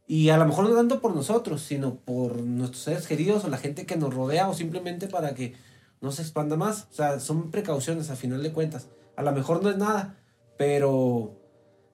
[0.07, 3.57] y a lo mejor no tanto por nosotros, sino por nuestros seres queridos o la
[3.57, 5.53] gente que nos rodea o simplemente para que
[6.01, 6.89] no se expanda más.
[6.91, 8.89] O sea, son precauciones a final de cuentas.
[9.15, 10.17] A lo mejor no es nada,
[10.57, 11.39] pero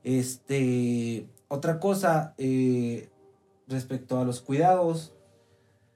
[0.04, 3.10] este otra cosa eh,
[3.68, 5.14] respecto a los cuidados.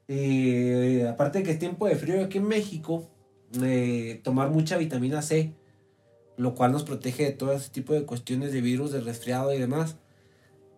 [0.08, 3.10] eh, aparte de que es tiempo de frío aquí en México,
[3.64, 5.54] eh, tomar mucha vitamina C,
[6.38, 9.60] lo cual nos protege de todo ese tipo de cuestiones de virus, de resfriado y
[9.60, 9.98] demás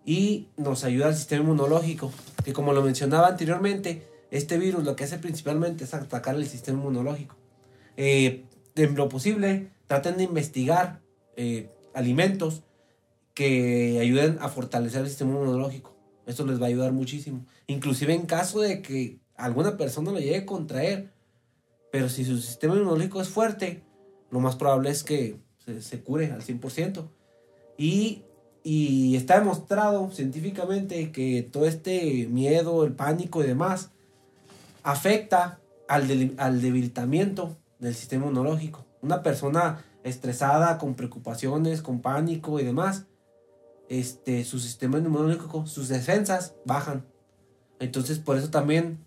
[0.05, 2.11] y nos ayuda al sistema inmunológico,
[2.43, 6.79] que como lo mencionaba anteriormente, este virus lo que hace principalmente es atacar el sistema
[6.79, 7.35] inmunológico.
[7.95, 11.01] Eh, de lo posible, traten de investigar
[11.35, 12.63] eh, alimentos
[13.33, 15.92] que ayuden a fortalecer el sistema inmunológico.
[16.26, 17.45] Esto les va a ayudar muchísimo.
[17.67, 21.11] Inclusive en caso de que alguna persona lo llegue a contraer,
[21.91, 23.84] pero si su sistema inmunológico es fuerte,
[24.32, 27.07] lo más probable es que se, se cure al 100%.
[27.78, 28.24] Y
[28.65, 33.91] y está demostrado científicamente que todo este miedo, el pánico y demás
[34.84, 35.59] afecta
[35.89, 38.86] al, del- al debilitamiento del sistema inmunológico.
[39.01, 43.05] Una persona estresada, con preocupaciones, con pánico y demás,
[43.89, 47.05] este, su sistema inmunológico, sus defensas bajan.
[47.79, 49.05] Entonces, por eso también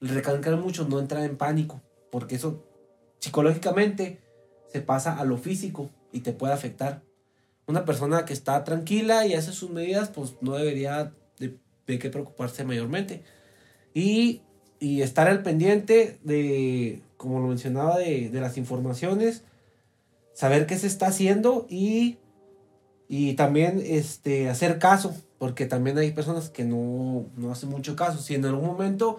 [0.00, 2.64] recalcar mucho no entrar en pánico, porque eso
[3.18, 4.20] psicológicamente
[4.72, 7.02] se pasa a lo físico y te puede afectar
[7.66, 12.10] una persona que está tranquila y hace sus medidas, pues no debería de, de qué
[12.10, 13.22] preocuparse mayormente.
[13.94, 14.42] Y,
[14.78, 19.42] y estar al pendiente de, como lo mencionaba, de, de las informaciones,
[20.32, 22.18] saber qué se está haciendo y
[23.08, 28.20] Y también este, hacer caso, porque también hay personas que no, no hacen mucho caso.
[28.20, 29.18] Si en algún momento,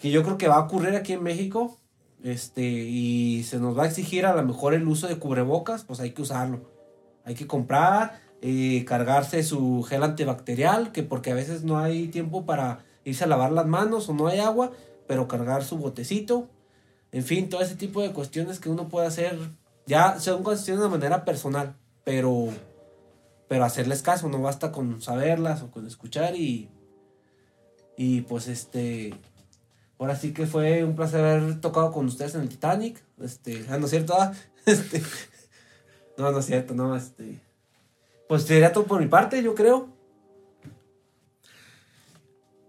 [0.00, 1.78] que yo creo que va a ocurrir aquí en México,
[2.22, 6.00] este, y se nos va a exigir a lo mejor el uso de cubrebocas, pues
[6.00, 6.60] hay que usarlo.
[7.24, 12.46] Hay que comprar, eh, cargarse su gel antibacterial, que porque a veces no hay tiempo
[12.46, 14.72] para irse a lavar las manos o no hay agua,
[15.06, 16.48] pero cargar su botecito.
[17.12, 19.38] En fin, todo ese tipo de cuestiones que uno puede hacer,
[19.86, 22.48] ya son cuestiones de manera personal, pero,
[23.48, 26.70] pero hacerles caso, no basta con saberlas o con escuchar y,
[27.96, 29.14] y pues este,
[29.98, 33.78] ahora sí que fue un placer haber tocado con ustedes en el Titanic, este, ah,
[33.78, 34.32] no es cierto, ah,
[34.66, 35.02] este,
[36.16, 37.40] no, no es cierto, no, este,
[38.28, 39.88] pues sería todo por mi parte, yo creo.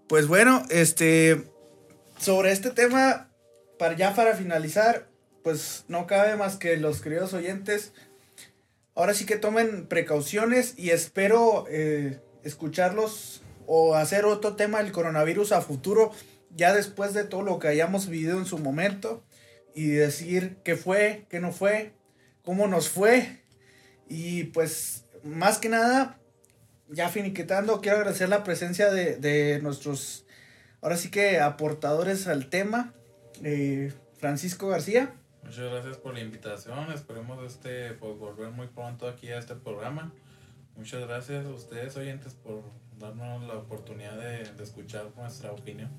[0.07, 1.51] Pues bueno, este,
[2.19, 3.31] sobre este tema,
[3.79, 5.07] para ya para finalizar,
[5.43, 7.93] pues no cabe más que los queridos oyentes,
[8.95, 15.51] ahora sí que tomen precauciones y espero eh, escucharlos o hacer otro tema del coronavirus
[15.51, 16.11] a futuro,
[16.55, 19.23] ya después de todo lo que hayamos vivido en su momento
[19.73, 21.93] y decir qué fue, qué no fue,
[22.43, 23.41] cómo nos fue
[24.07, 26.19] y pues más que nada,
[26.89, 30.25] ya finiquetando, quiero agradecer la presencia de, de nuestros,
[30.81, 32.93] ahora sí que aportadores al tema.
[33.43, 35.13] Eh, Francisco García.
[35.45, 36.91] Muchas gracias por la invitación.
[36.91, 40.11] Esperemos este pues, volver muy pronto aquí a este programa.
[40.75, 42.63] Muchas gracias a ustedes oyentes por
[42.99, 45.89] darnos la oportunidad de, de escuchar nuestra opinión.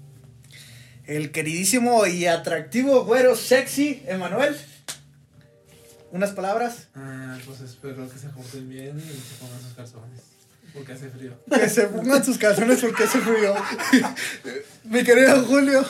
[1.04, 4.56] El queridísimo y atractivo güero sexy, Emanuel.
[6.10, 6.88] ¿Unas palabras?
[6.94, 10.20] Ah, pues espero que se junten bien y se pongan sus calzones.
[10.74, 11.32] Porque hace frío.
[11.48, 13.54] Que se pongan sus calzones porque hace frío.
[14.84, 15.86] Mi querido Julio.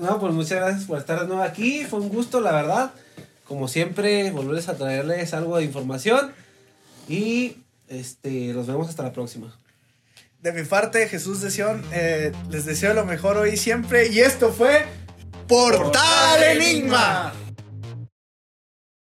[0.00, 1.84] No, pues muchas gracias por estar de nuevo aquí.
[1.84, 2.92] Fue un gusto, la verdad.
[3.44, 6.32] Como siempre, volverles a traerles algo de información.
[7.08, 9.56] Y este, los vemos hasta la próxima.
[10.42, 14.08] De mi parte, Jesús de Sion, eh, les deseo lo mejor hoy y siempre.
[14.08, 14.84] Y esto fue
[15.48, 17.32] Portal Enigma.